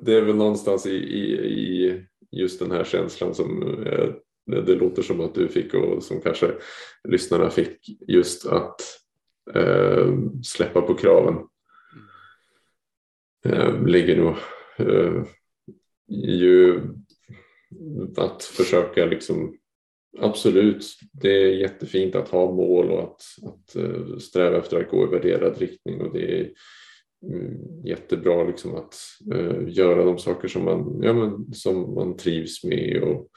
det 0.00 0.14
är 0.14 0.22
väl 0.22 0.36
någonstans 0.36 0.86
i, 0.86 0.96
i, 0.96 1.46
i 1.46 2.06
just 2.30 2.58
den 2.58 2.70
här 2.70 2.84
känslan 2.84 3.34
som 3.34 3.62
uh, 3.62 4.14
det 4.46 4.74
låter 4.74 5.02
som 5.02 5.20
att 5.20 5.34
du 5.34 5.48
fick 5.48 5.74
och 5.74 6.02
som 6.02 6.20
kanske 6.20 6.54
lyssnarna 7.08 7.50
fick 7.50 8.00
just 8.08 8.46
att 8.46 8.80
eh, 9.54 10.14
släppa 10.42 10.82
på 10.82 10.94
kraven. 10.94 11.34
Eh, 13.44 13.86
ligger 13.86 14.16
nog 14.16 14.34
eh, 14.76 15.24
ju 16.08 16.80
att 18.16 18.44
försöka 18.44 19.06
liksom 19.06 19.56
absolut, 20.18 20.84
det 21.12 21.42
är 21.42 21.54
jättefint 21.54 22.14
att 22.14 22.28
ha 22.28 22.52
mål 22.52 22.90
och 22.90 23.02
att, 23.02 23.22
att 23.44 23.76
eh, 23.76 24.16
sträva 24.18 24.58
efter 24.58 24.80
att 24.80 24.90
gå 24.90 25.04
i 25.04 25.10
värderad 25.10 25.58
riktning 25.58 26.00
och 26.00 26.12
det 26.12 26.40
är 26.40 26.52
mm, 27.32 27.86
jättebra 27.86 28.44
liksom 28.44 28.74
att 28.74 28.94
eh, 29.34 29.68
göra 29.68 30.04
de 30.04 30.18
saker 30.18 30.48
som 30.48 30.64
man, 30.64 31.00
ja, 31.02 31.12
men, 31.12 31.54
som 31.54 31.94
man 31.94 32.16
trivs 32.16 32.64
med 32.64 33.02
och 33.02 33.28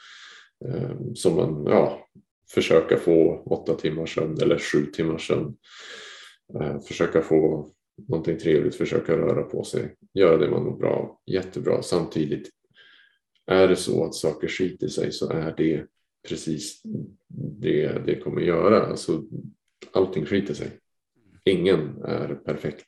Ehm, 0.65 1.15
som 1.15 1.35
man 1.35 1.65
ja, 1.65 2.07
försöka 2.53 2.97
få 2.97 3.43
åtta 3.45 3.75
timmar 3.75 4.05
sömn 4.05 4.41
eller 4.41 4.57
sju 4.57 4.85
timmar 4.85 5.17
sömn. 5.17 5.55
Eh, 6.59 6.79
försöka 6.79 7.21
få 7.21 7.69
någonting 8.07 8.37
trevligt, 8.37 8.75
försöka 8.75 9.17
röra 9.17 9.43
på 9.43 9.63
sig, 9.63 9.95
göra 10.13 10.37
det 10.37 10.49
man 10.49 10.63
mår 10.63 10.77
bra 10.77 10.89
av. 10.89 11.17
Jättebra. 11.25 11.81
Samtidigt 11.81 12.49
är 13.45 13.67
det 13.67 13.75
så 13.75 14.05
att 14.05 14.15
saker 14.15 14.47
skiter 14.47 14.87
sig 14.87 15.11
så 15.11 15.29
är 15.29 15.53
det 15.57 15.85
precis 16.27 16.81
det 17.59 18.05
det 18.05 18.19
kommer 18.19 18.41
göra. 18.41 18.85
Alltså, 18.85 19.23
allting 19.91 20.25
skiter 20.25 20.53
sig. 20.53 20.79
Ingen 21.43 22.03
är 22.03 22.35
perfekt. 22.35 22.85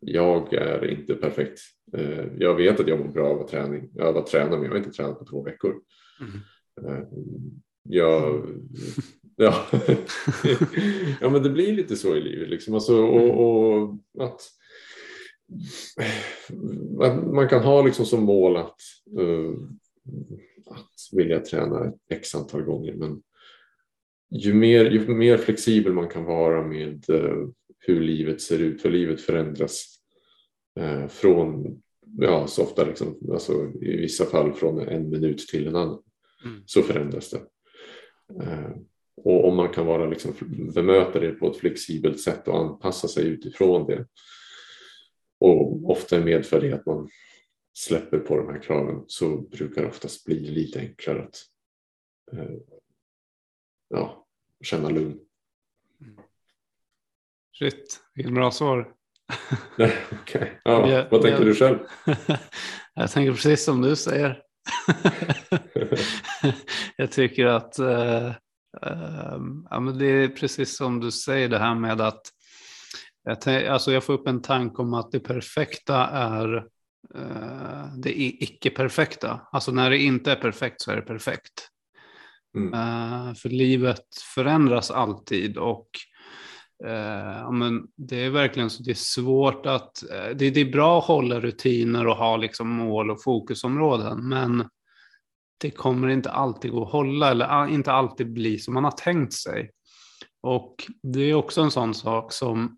Jag 0.00 0.52
är 0.54 0.90
inte 0.90 1.14
perfekt. 1.14 1.60
Ehm, 1.96 2.30
jag 2.38 2.54
vet 2.54 2.80
att 2.80 2.88
jag 2.88 2.98
mår 2.98 3.08
bra 3.08 3.28
av 3.28 3.48
träning. 3.48 3.90
träna, 4.30 4.50
men 4.50 4.62
jag 4.62 4.70
har 4.70 4.78
inte 4.78 4.90
tränat 4.90 5.18
på 5.18 5.24
två 5.24 5.42
veckor. 5.42 5.80
Mm. 6.20 6.40
Eh, 6.80 7.04
ja, 7.82 8.42
ja. 9.36 9.66
ja, 11.20 11.30
men 11.30 11.42
det 11.42 11.50
blir 11.50 11.72
lite 11.72 11.96
så 11.96 12.16
i 12.16 12.20
livet. 12.20 12.48
Liksom. 12.48 12.74
Alltså, 12.74 13.02
och, 13.02 13.40
och 13.40 13.94
att, 14.18 14.40
att, 17.00 17.26
man 17.26 17.48
kan 17.48 17.62
ha 17.62 17.82
liksom 17.82 18.06
som 18.06 18.22
mål 18.22 18.56
att, 18.56 18.80
uh, 19.18 19.54
att 20.66 21.08
vilja 21.12 21.40
träna 21.40 21.92
x 22.10 22.34
antal 22.34 22.62
gånger. 22.62 22.94
Men 22.94 23.22
ju 24.30 24.54
mer, 24.54 24.90
ju 24.90 25.14
mer 25.14 25.36
flexibel 25.36 25.92
man 25.92 26.08
kan 26.08 26.24
vara 26.24 26.66
med 26.66 27.10
uh, 27.10 27.48
hur 27.78 28.00
livet 28.00 28.40
ser 28.40 28.58
ut, 28.58 28.84
hur 28.84 28.90
livet 28.90 29.20
förändras 29.20 29.98
från, 31.08 31.82
ja, 32.18 32.46
så 32.46 32.62
ofta 32.62 32.84
liksom, 32.84 33.18
alltså, 33.32 33.72
i 33.80 33.96
vissa 33.96 34.24
fall 34.24 34.52
från 34.52 34.80
en 34.80 35.10
minut 35.10 35.38
till 35.38 35.66
en 35.66 35.76
annan 35.76 36.02
Mm. 36.44 36.62
Så 36.66 36.82
förändras 36.82 37.30
det. 37.30 37.42
Eh, 38.42 38.70
och 39.16 39.48
om 39.48 39.56
man 39.56 39.68
kan 39.68 39.86
vara 39.86 40.06
liksom, 40.06 40.34
bemöta 40.74 41.20
det 41.20 41.32
på 41.32 41.50
ett 41.50 41.56
flexibelt 41.56 42.20
sätt 42.20 42.48
och 42.48 42.58
anpassa 42.58 43.08
sig 43.08 43.26
utifrån 43.26 43.86
det. 43.86 44.06
Och 45.38 45.90
ofta 45.90 46.20
medför 46.20 46.60
det 46.60 46.72
att 46.72 46.86
man 46.86 47.08
släpper 47.74 48.18
på 48.18 48.36
de 48.36 48.48
här 48.48 48.62
kraven 48.62 49.04
så 49.06 49.36
brukar 49.36 49.82
det 49.82 49.88
oftast 49.88 50.24
bli 50.24 50.40
lite 50.40 50.80
enklare 50.80 51.22
att 51.22 51.36
eh, 52.32 52.56
ja, 53.88 54.26
känna 54.60 54.88
lugn. 54.88 55.18
Shit, 57.58 58.00
vilket 58.14 58.34
bra 58.34 58.50
svar. 58.50 58.94
okay. 60.22 60.48
ja, 60.64 61.08
vad 61.10 61.22
tänker 61.22 61.44
du 61.44 61.54
själv? 61.54 61.78
jag 62.94 63.10
tänker 63.10 63.32
precis 63.32 63.64
som 63.64 63.82
du 63.82 63.96
säger. 63.96 64.42
jag 66.96 67.12
tycker 67.12 67.46
att 67.46 67.78
uh, 67.78 68.32
uh, 68.86 69.38
ja, 69.70 69.80
men 69.80 69.98
det 69.98 70.06
är 70.06 70.28
precis 70.28 70.76
som 70.76 71.00
du 71.00 71.10
säger 71.10 71.48
det 71.48 71.58
här 71.58 71.74
med 71.74 72.00
att 72.00 72.22
jag, 73.24 73.66
alltså 73.66 73.92
jag 73.92 74.04
får 74.04 74.12
upp 74.12 74.28
en 74.28 74.42
tanke 74.42 74.82
om 74.82 74.94
att 74.94 75.12
det 75.12 75.20
perfekta 75.20 76.06
är 76.06 76.56
uh, 77.16 77.94
det 77.96 78.22
icke-perfekta. 78.22 79.40
Alltså 79.52 79.72
när 79.72 79.90
det 79.90 79.98
inte 79.98 80.32
är 80.32 80.36
perfekt 80.36 80.80
så 80.80 80.90
är 80.90 80.96
det 80.96 81.02
perfekt. 81.02 81.68
Mm. 82.56 83.34
för 83.34 83.48
livet 83.48 84.04
förändras 84.34 84.90
alltid 84.90 85.56
och 85.56 85.88
Eh, 86.84 87.52
men 87.52 87.86
det 87.96 88.24
är 88.24 88.30
verkligen 88.30 88.70
så 88.70 88.82
det 88.82 88.90
är 88.90 88.94
svårt 88.94 89.66
att, 89.66 90.10
eh, 90.10 90.36
det, 90.36 90.50
det, 90.50 90.60
är 90.60 90.72
bra 90.72 90.98
att 90.98 91.04
hålla 91.04 91.40
rutiner 91.40 92.06
och 92.06 92.16
ha 92.16 92.36
liksom 92.36 92.68
mål 92.68 93.10
och 93.10 93.22
fokusområden, 93.22 94.28
men 94.28 94.68
det 95.60 95.70
kommer 95.70 96.08
inte 96.08 96.30
alltid 96.30 96.70
gå 96.70 96.84
att 96.84 96.92
hålla 96.92 97.30
eller 97.30 97.68
inte 97.68 97.92
alltid 97.92 98.32
bli 98.32 98.58
som 98.58 98.74
man 98.74 98.84
har 98.84 98.90
tänkt 98.90 99.32
sig. 99.32 99.70
Och 100.42 100.74
det 101.02 101.20
är 101.20 101.34
också 101.34 101.60
en 101.62 101.70
sån 101.70 101.94
sak 101.94 102.32
som 102.32 102.76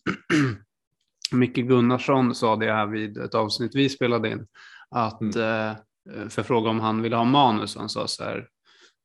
Micke 1.33 1.57
Gunnarsson 1.57 2.35
sa 2.35 2.57
det 2.57 2.73
här 2.73 2.87
vid 2.87 3.19
ett 3.19 3.35
avsnitt 3.35 3.75
vi 3.75 3.89
spelade 3.89 4.31
in, 4.31 4.47
att 4.91 5.21
mm. 5.21 5.41
eh, 5.41 6.29
för 6.29 6.43
fråga 6.43 6.71
om 6.71 6.81
han 6.81 7.03
ville 7.03 7.17
ha 7.17 7.25
manus, 7.25 7.77
han 7.77 7.89
sa 7.89 8.07
så 8.07 8.25
här, 8.25 8.49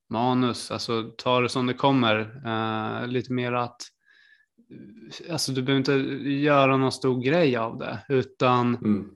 manus, 0.10 0.72
alltså 0.72 1.12
ta 1.18 1.42
det 1.42 1.50
som 1.50 1.66
det 1.66 1.74
kommer, 1.74 2.42
eh, 2.46 3.08
lite 3.08 3.34
mer 3.34 3.54
att 3.54 3.82
alltså 5.30 5.52
du 5.52 5.62
behöver 5.62 5.80
inte 5.80 5.94
göra 6.30 6.78
någon 6.78 6.92
stor 6.92 7.22
grej 7.22 7.58
av 7.58 7.78
det, 7.78 8.00
utan 8.10 8.76
mm. 8.76 9.10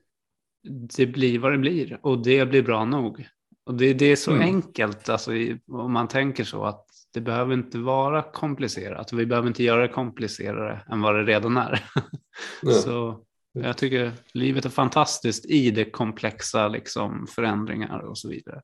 det 0.98 1.06
blir 1.06 1.40
vad 1.40 1.52
det 1.52 1.58
blir 1.58 2.00
och 2.02 2.24
det 2.24 2.46
blir 2.46 2.64
bra 2.64 2.86
nog. 2.86 3.28
Och 3.66 3.74
det, 3.74 3.94
det 3.94 4.06
är 4.06 4.16
så 4.16 4.32
mm. 4.32 4.44
enkelt, 4.44 5.10
alltså, 5.10 5.32
om 5.68 5.94
man 5.94 6.08
tänker 6.08 6.44
så, 6.44 6.64
att 6.64 6.86
det 7.14 7.22
behöver 7.22 7.54
inte 7.54 7.78
vara 7.78 8.22
komplicerat. 8.22 9.14
Vi 9.14 9.26
behöver 9.26 9.48
inte 9.48 9.64
göra 9.64 9.82
det 9.82 9.94
komplicerare 9.94 10.82
än 10.90 11.02
vad 11.02 11.16
det 11.16 11.24
redan 11.24 11.58
är. 11.58 11.86
så 12.84 13.24
jag 13.54 13.78
tycker 13.78 14.12
livet 14.34 14.66
är 14.66 14.70
fantastiskt 14.70 15.46
i 15.46 15.72
det 15.72 15.86
komplexa, 15.86 16.68
liksom 16.68 17.28
förändringar 17.28 18.00
och 18.00 18.18
så 18.18 18.30
vidare. 18.30 18.62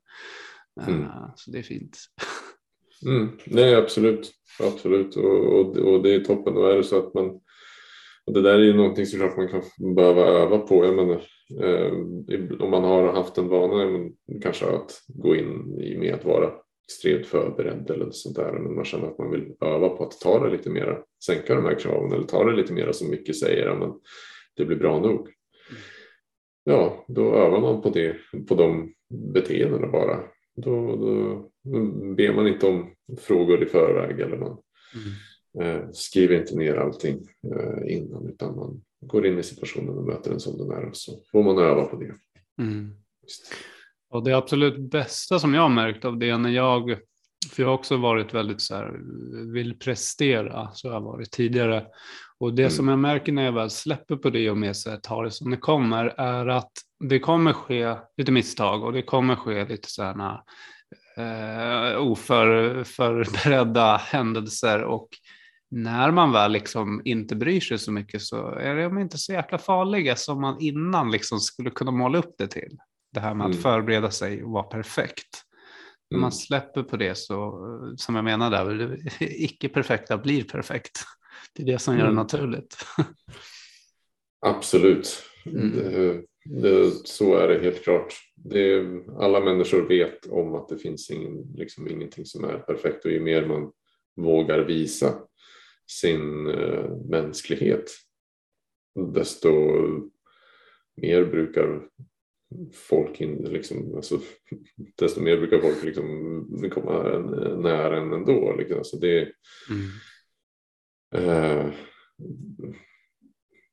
Mm. 0.88 1.02
Uh, 1.02 1.32
så 1.36 1.52
det 1.52 1.60
är 1.60 1.64
fint. 1.64 1.98
Mm. 3.06 3.30
Nej, 3.46 3.76
absolut. 3.76 4.32
Absolut, 4.64 5.16
och, 5.16 5.60
och, 5.60 5.78
och, 5.78 6.04
det 6.04 6.16
är 6.16 6.20
toppen. 6.20 6.58
Och 6.58 6.72
är 6.72 6.78
det 6.78 6.84
så 6.84 6.98
att 6.98 7.14
man, 7.14 7.28
och 8.26 8.34
det 8.34 8.42
där 8.42 8.54
är 8.54 8.64
ju 8.64 8.74
någonting 8.74 9.06
såklart 9.06 9.38
man 9.38 9.48
kan 9.48 9.96
behöva 9.96 10.22
öva 10.22 10.58
på. 10.58 10.86
Jag 10.86 10.96
menar, 10.96 11.24
eh, 11.64 11.94
om 12.60 12.72
man 12.72 12.84
har 12.84 13.14
haft 13.14 13.38
en 13.38 13.48
vana, 13.48 13.90
men 13.90 14.12
kanske 14.42 14.66
att 14.66 15.04
gå 15.08 15.36
in 15.36 15.80
i 15.80 15.98
med 15.98 16.14
att 16.14 16.26
vara 16.26 16.52
extremt 16.88 17.28
förberedd 17.28 17.90
eller 17.90 18.08
sånt 18.12 18.36
där. 18.36 18.52
Men 18.52 18.76
man 18.76 18.86
känner 18.86 19.08
att 19.08 19.18
man 19.18 19.32
vill 19.32 19.54
öva 19.62 19.90
på 19.90 20.04
att 20.04 20.20
ta 20.20 20.46
det 20.46 20.52
lite 20.52 20.70
mera, 20.70 20.98
sänka 21.26 21.56
de 21.56 21.66
här 21.66 21.80
kraven 21.80 22.12
eller 22.12 22.28
ta 22.28 22.44
det 22.44 22.56
lite 22.56 22.74
mera 22.74 22.94
som 22.94 23.10
mycket 23.10 23.40
säger. 23.40 23.76
Men 23.76 23.94
det 24.56 24.66
blir 24.66 24.78
bra 24.78 25.00
nog. 25.00 25.20
Mm. 25.20 25.82
Ja, 26.64 27.06
då 27.08 27.36
övar 27.36 27.60
man 27.60 27.82
på 27.82 27.90
det, 27.90 28.16
på 28.48 28.56
de 28.56 28.94
beteendena 29.34 29.88
bara. 29.88 30.20
Då, 30.62 30.96
då 30.96 31.50
ber 32.16 32.34
man 32.34 32.48
inte 32.48 32.68
om 32.68 32.90
frågor 33.18 33.64
i 33.64 33.66
förväg 33.66 34.20
eller 34.20 34.38
man 34.38 34.58
mm. 35.56 35.82
eh, 35.82 35.90
skriver 35.92 36.40
inte 36.40 36.56
ner 36.56 36.76
allting 36.76 37.28
eh, 37.56 37.96
innan 37.96 38.30
utan 38.30 38.56
man 38.56 38.82
går 39.02 39.26
in 39.26 39.40
i 39.40 39.44
situationen 39.44 39.98
och 39.98 40.04
möter 40.04 40.30
den 40.30 40.40
som 40.40 40.58
den 40.58 40.72
är 40.72 40.86
och 40.86 40.98
så 40.98 41.12
får 41.32 41.44
man 41.44 41.58
öva 41.58 41.84
på 41.84 41.96
det. 41.96 42.16
Mm. 42.64 42.96
Och 44.10 44.24
det 44.24 44.38
absolut 44.38 44.92
bästa 44.92 45.40
som 45.40 45.54
jag 45.54 45.62
har 45.62 45.70
märkt 45.70 46.06
av 46.06 46.18
det 46.18 46.38
när 46.38 46.50
jag, 46.50 47.00
för 47.52 47.64
jag 47.64 47.70
har 47.70 47.76
också 47.76 47.98
varit 47.98 48.34
väldigt 48.34 48.62
så 48.62 48.76
här, 48.76 49.00
vill 49.54 49.80
prestera, 49.80 50.70
så 50.74 50.88
har 50.88 50.96
jag 50.96 51.02
varit 51.02 51.32
tidigare. 51.32 51.86
Och 52.40 52.54
det 52.54 52.62
mm. 52.62 52.72
som 52.72 52.88
jag 52.88 53.00
märker 53.00 53.32
när 53.32 53.44
jag 53.44 53.52
väl 53.52 53.70
släpper 53.70 54.16
på 54.16 54.30
det 54.30 54.50
och 54.50 54.76
så 54.76 54.90
här, 54.90 54.98
tar 54.98 55.24
det 55.24 55.32
som 55.32 55.52
det 55.52 55.58
kommer 55.58 56.06
är 56.06 56.48
att 56.48 56.72
det 57.00 57.20
kommer 57.20 57.54
ske 57.54 57.96
lite 58.18 58.32
misstag 58.32 58.84
och 58.84 58.94
det 58.94 59.02
kommer 59.02 59.36
ske 59.36 59.66
lite 59.66 59.90
sådana 59.90 60.44
eh, 61.18 62.02
oförberedda 62.02 63.98
händelser 64.06 64.84
och 64.84 65.10
när 65.72 66.12
man 66.12 66.32
väl 66.32 66.52
liksom 66.52 67.02
inte 67.06 67.36
bryr 67.36 67.60
sig 67.60 67.78
så 67.78 67.92
mycket 67.92 68.22
så 68.22 68.50
är 68.50 68.76
de 68.76 68.98
inte 68.98 69.18
så 69.18 69.34
jäkla 69.34 69.58
farliga 69.58 70.16
som 70.16 70.42
man 70.42 70.60
innan 70.60 71.12
liksom 71.12 71.40
skulle 71.40 71.70
kunna 71.70 71.92
måla 71.92 72.18
upp 72.18 72.36
det 72.38 72.48
till. 72.48 72.78
Det 73.14 73.20
här 73.20 73.34
med 73.34 73.46
mm. 73.46 73.58
att 73.58 73.64
förbereda 73.64 74.12
sig 74.12 74.44
och 74.44 74.52
vara 74.52 74.64
perfekt. 74.64 75.44
När 76.12 76.18
man 76.20 76.28
mm. 76.28 76.32
släpper 76.32 76.84
på 76.84 76.98
det 76.98 77.18
så, 77.18 77.54
som 77.98 78.16
jag 78.16 78.24
menar 78.24 78.52
där, 78.52 78.98
icke-perfekta 79.20 80.18
blir 80.18 80.44
perfekt. 80.44 81.04
Det 81.54 81.64
är 81.64 81.68
det 81.68 81.80
som 81.80 81.94
gör 81.94 82.04
det 82.04 82.10
mm. 82.10 82.16
naturligt. 82.16 82.78
Absolut. 84.46 85.24
Mm. 85.46 85.72
Det, 85.72 86.22
det, 86.46 86.92
så 87.08 87.36
är 87.36 87.48
det 87.48 87.60
helt 87.60 87.84
klart. 87.84 88.14
Det, 88.36 88.86
alla 89.20 89.40
människor 89.40 89.88
vet 89.88 90.26
om 90.26 90.56
att 90.56 90.70
det 90.70 90.78
finns 90.78 91.10
ingen, 91.10 91.54
liksom 91.56 91.88
ingenting 91.88 92.26
som 92.26 92.44
är 92.44 92.58
perfekt 92.58 93.06
och 93.06 93.12
ju 93.12 93.20
mer 93.20 93.46
man 93.46 93.72
vågar 94.16 94.60
visa 94.60 95.20
sin 95.88 96.48
uh, 96.48 96.98
mänsklighet 97.10 97.92
desto 99.14 99.50
mer 100.96 101.26
brukar 101.26 101.88
folk 102.74 103.22
in, 103.22 103.44
liksom, 103.44 103.96
alltså, 103.96 104.20
desto 104.98 105.22
mer 105.22 105.38
brukar 105.38 105.60
folk 105.60 105.84
liksom 105.84 106.70
komma 106.74 107.04
nära 107.58 107.98
en 107.98 108.14
ändå. 108.14 108.56
Liksom. 108.58 108.78
Alltså 108.78 108.98
det, 108.98 109.22
mm. 109.22 109.90
Eh, 111.16 111.72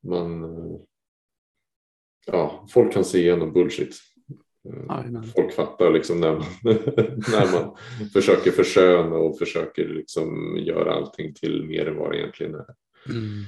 man, 0.03 0.43
ja, 2.27 2.67
folk 2.71 2.93
kan 2.93 3.05
se 3.05 3.19
igenom 3.19 3.53
bullshit. 3.53 3.97
Amen. 4.89 5.25
Folk 5.25 5.53
fattar 5.53 5.93
liksom 5.93 6.21
när 6.21 6.33
man, 6.33 6.45
när 7.31 7.53
man 7.53 7.77
försöker 8.13 8.51
försköna 8.51 9.17
och 9.17 9.39
försöker 9.39 9.89
liksom 9.89 10.57
göra 10.57 10.95
allting 10.95 11.35
till 11.35 11.67
mer 11.67 11.87
än 11.87 11.97
vad 11.97 12.11
det 12.11 12.19
egentligen 12.19 12.55
är. 12.55 12.75
Mm. 13.09 13.45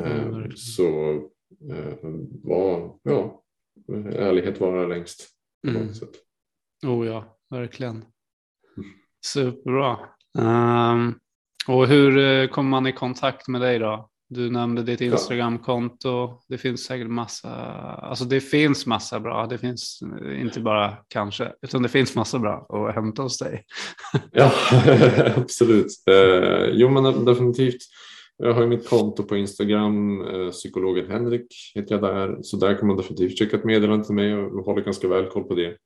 Eh, 0.00 0.48
så 0.54 1.14
eh, 1.70 1.94
var, 2.42 2.98
ja, 3.02 3.42
ärlighet 4.14 4.60
vara 4.60 4.86
längst. 4.86 5.28
Mm. 5.68 5.88
Oh 6.86 7.06
ja, 7.06 7.38
verkligen. 7.50 7.96
Mm. 8.76 8.90
Superbra. 9.26 9.98
Um, 10.38 11.20
och 11.68 11.86
hur 11.86 12.18
eh, 12.18 12.48
kommer 12.48 12.70
man 12.70 12.86
i 12.86 12.92
kontakt 12.92 13.48
med 13.48 13.60
dig 13.60 13.78
då? 13.78 14.08
Du 14.34 14.50
nämnde 14.50 14.82
ditt 14.82 15.00
Instagramkonto. 15.00 16.40
Det 16.48 16.58
finns 16.58 16.84
säkert 16.84 17.08
massa, 17.08 17.50
alltså 18.02 18.24
det 18.24 18.40
finns 18.40 18.86
massa 18.86 19.20
bra. 19.20 19.46
Det 19.46 19.58
finns 19.58 20.00
inte 20.40 20.60
bara 20.60 20.96
kanske, 21.08 21.52
utan 21.62 21.82
det 21.82 21.88
finns 21.88 22.14
massa 22.14 22.38
bra 22.38 22.66
att 22.68 22.94
hämta 22.94 23.22
hos 23.22 23.38
dig. 23.38 23.64
ja, 24.32 24.52
absolut. 25.36 25.86
Eh, 26.10 26.66
jo, 26.72 26.88
men 26.88 27.24
definitivt. 27.24 27.80
Jag 28.36 28.54
har 28.54 28.62
ju 28.62 28.68
mitt 28.68 28.88
konto 28.88 29.22
på 29.22 29.36
Instagram, 29.36 30.24
eh, 30.24 30.50
psykologen 30.50 31.10
Henrik 31.10 31.46
heter 31.74 31.94
jag 31.94 32.02
där, 32.02 32.38
så 32.42 32.56
där 32.56 32.78
kan 32.78 32.88
man 32.88 32.96
definitivt 32.96 33.38
skicka 33.38 33.56
ett 33.56 33.64
meddelande 33.64 34.04
till 34.04 34.14
mig 34.14 34.34
och 34.34 34.64
håller 34.64 34.82
ganska 34.82 35.08
väl 35.08 35.26
koll 35.26 35.44
på 35.44 35.54
det. 35.54 35.76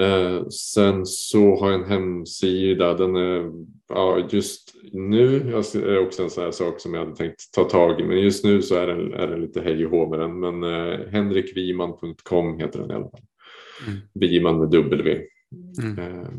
Eh, 0.00 0.48
sen 0.48 1.06
så 1.06 1.56
har 1.56 1.70
jag 1.70 1.80
en 1.80 1.90
hemsida, 1.90 2.94
den 2.94 3.16
är 3.16 3.52
ja, 3.88 4.28
just 4.30 4.74
nu, 4.92 5.52
är 5.74 5.98
också 5.98 6.22
en 6.22 6.30
sån 6.30 6.44
här 6.44 6.50
sak 6.50 6.80
som 6.80 6.94
jag 6.94 7.00
hade 7.00 7.16
tänkt 7.16 7.52
ta 7.52 7.64
tag 7.64 8.00
i, 8.00 8.04
men 8.04 8.20
just 8.20 8.44
nu 8.44 8.62
så 8.62 8.74
är 8.74 8.86
det, 8.86 9.16
är 9.16 9.26
det 9.26 9.36
lite 9.36 9.60
hej 9.60 9.86
och 9.86 9.90
hå 9.90 10.10
med 10.10 10.20
den, 10.20 10.40
men 10.40 10.62
eh, 10.62 11.08
henrikviman.com 11.08 12.58
heter 12.58 12.78
den 12.78 12.90
i 12.90 12.94
alla 12.94 13.10
fall. 13.10 13.20
Mm. 13.86 14.00
Viman 14.14 14.58
med 14.58 14.70
W. 14.70 15.20
Mm. 15.82 15.98
Eh, 15.98 16.30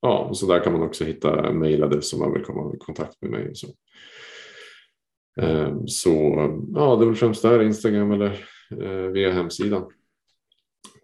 ja, 0.00 0.30
så 0.34 0.46
där 0.46 0.64
kan 0.64 0.72
man 0.72 0.82
också 0.82 1.04
hitta 1.04 1.52
mejladress 1.52 2.12
om 2.12 2.20
man 2.20 2.32
vill 2.32 2.44
komma 2.44 2.74
i 2.74 2.78
kontakt 2.78 3.22
med 3.22 3.30
mig. 3.30 3.54
Så. 3.54 3.66
Eh, 5.40 5.76
så 5.86 6.10
ja, 6.74 6.96
det 6.96 7.04
är 7.04 7.06
väl 7.06 7.14
främst 7.14 7.42
där, 7.42 7.62
Instagram 7.62 8.12
eller 8.12 8.46
eh, 8.80 9.10
via 9.12 9.32
hemsidan. 9.32 9.90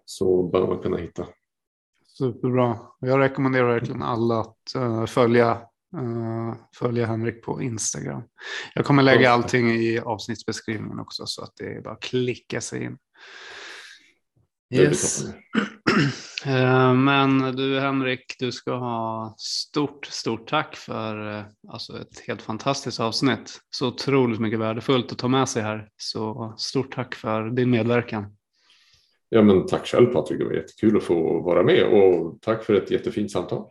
Så 0.05 0.43
bör 0.43 0.66
man 0.66 0.79
kunna 0.79 0.97
hitta. 0.97 1.27
Superbra. 2.19 2.79
Jag 3.01 3.21
rekommenderar 3.21 3.73
verkligen 3.73 4.03
alla 4.03 4.41
att 4.41 4.57
uh, 4.77 5.07
följa, 5.07 5.53
uh, 5.97 6.55
följa 6.77 7.07
Henrik 7.07 7.43
på 7.43 7.62
Instagram. 7.62 8.23
Jag 8.75 8.85
kommer 8.85 9.03
lägga 9.03 9.31
allting 9.31 9.71
i 9.71 9.99
avsnittsbeskrivningen 9.99 11.01
också 11.01 11.27
så 11.27 11.43
att 11.43 11.53
det 11.57 11.65
är 11.65 11.81
bara 11.81 11.95
att 11.95 12.03
klicka 12.03 12.61
sig 12.61 12.85
in. 12.85 12.99
Yes. 14.75 15.25
uh, 16.47 16.95
men 16.95 17.57
du 17.57 17.81
Henrik, 17.81 18.35
du 18.39 18.53
ska 18.53 18.75
ha 18.77 19.35
stort, 19.39 20.07
stort 20.07 20.49
tack 20.49 20.77
för 20.77 21.45
alltså 21.69 22.01
ett 22.01 22.19
helt 22.27 22.43
fantastiskt 22.43 23.01
avsnitt. 23.01 23.61
Så 23.71 23.89
otroligt 23.89 24.41
mycket 24.41 24.59
värdefullt 24.59 25.12
att 25.12 25.19
ta 25.19 25.29
med 25.29 25.49
sig 25.49 25.62
här. 25.62 25.89
Så 25.97 26.55
stort 26.59 26.95
tack 26.95 27.15
för 27.15 27.51
din 27.51 27.71
medverkan. 27.71 28.37
Ja, 29.29 29.43
men 29.43 29.66
tack 29.66 29.87
själv 29.87 30.07
Patrik, 30.07 30.39
det 30.39 30.45
var 30.45 30.53
jättekul 30.53 30.97
att 30.97 31.03
få 31.03 31.41
vara 31.41 31.62
med. 31.62 31.85
Och 31.85 32.39
tack 32.41 32.64
för 32.64 32.75
ett 32.75 32.91
jättefint 32.91 33.31
samtal. 33.31 33.64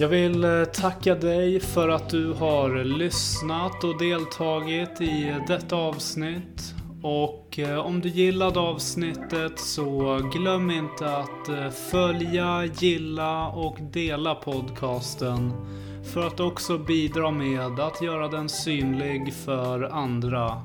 Jag 0.00 0.08
vill 0.08 0.44
eh, 0.44 0.64
tacka 0.64 1.14
dig 1.14 1.60
för 1.60 1.88
att 1.88 2.10
du 2.10 2.32
har 2.32 2.84
lyssnat 2.84 3.84
och 3.84 3.98
deltagit 3.98 5.00
i 5.00 5.34
detta 5.46 5.76
avsnitt 5.76 6.77
och 7.02 7.58
eh, 7.58 7.78
om 7.78 8.00
du 8.00 8.08
gillade 8.08 8.60
avsnittet 8.60 9.58
så 9.58 10.20
glöm 10.32 10.70
inte 10.70 11.16
att 11.16 11.48
eh, 11.48 11.70
följa, 11.70 12.64
gilla 12.64 13.48
och 13.48 13.76
dela 13.80 14.34
podcasten 14.34 15.52
för 16.14 16.26
att 16.26 16.40
också 16.40 16.78
bidra 16.78 17.30
med 17.30 17.80
att 17.80 18.02
göra 18.02 18.28
den 18.28 18.48
synlig 18.48 19.34
för 19.34 19.82
andra. 19.82 20.62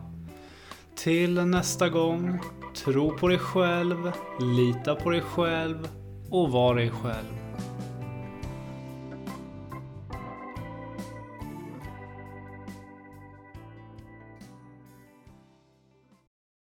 Till 0.96 1.34
nästa 1.34 1.90
gång, 1.90 2.40
tro 2.76 3.18
på 3.18 3.28
dig 3.28 3.40
själv, 3.40 4.12
lita 4.42 4.96
på 4.96 5.10
dig 5.10 5.22
själv 5.22 5.88
och 6.30 6.52
var 6.52 6.76
dig 6.76 6.90
själv. 6.90 7.43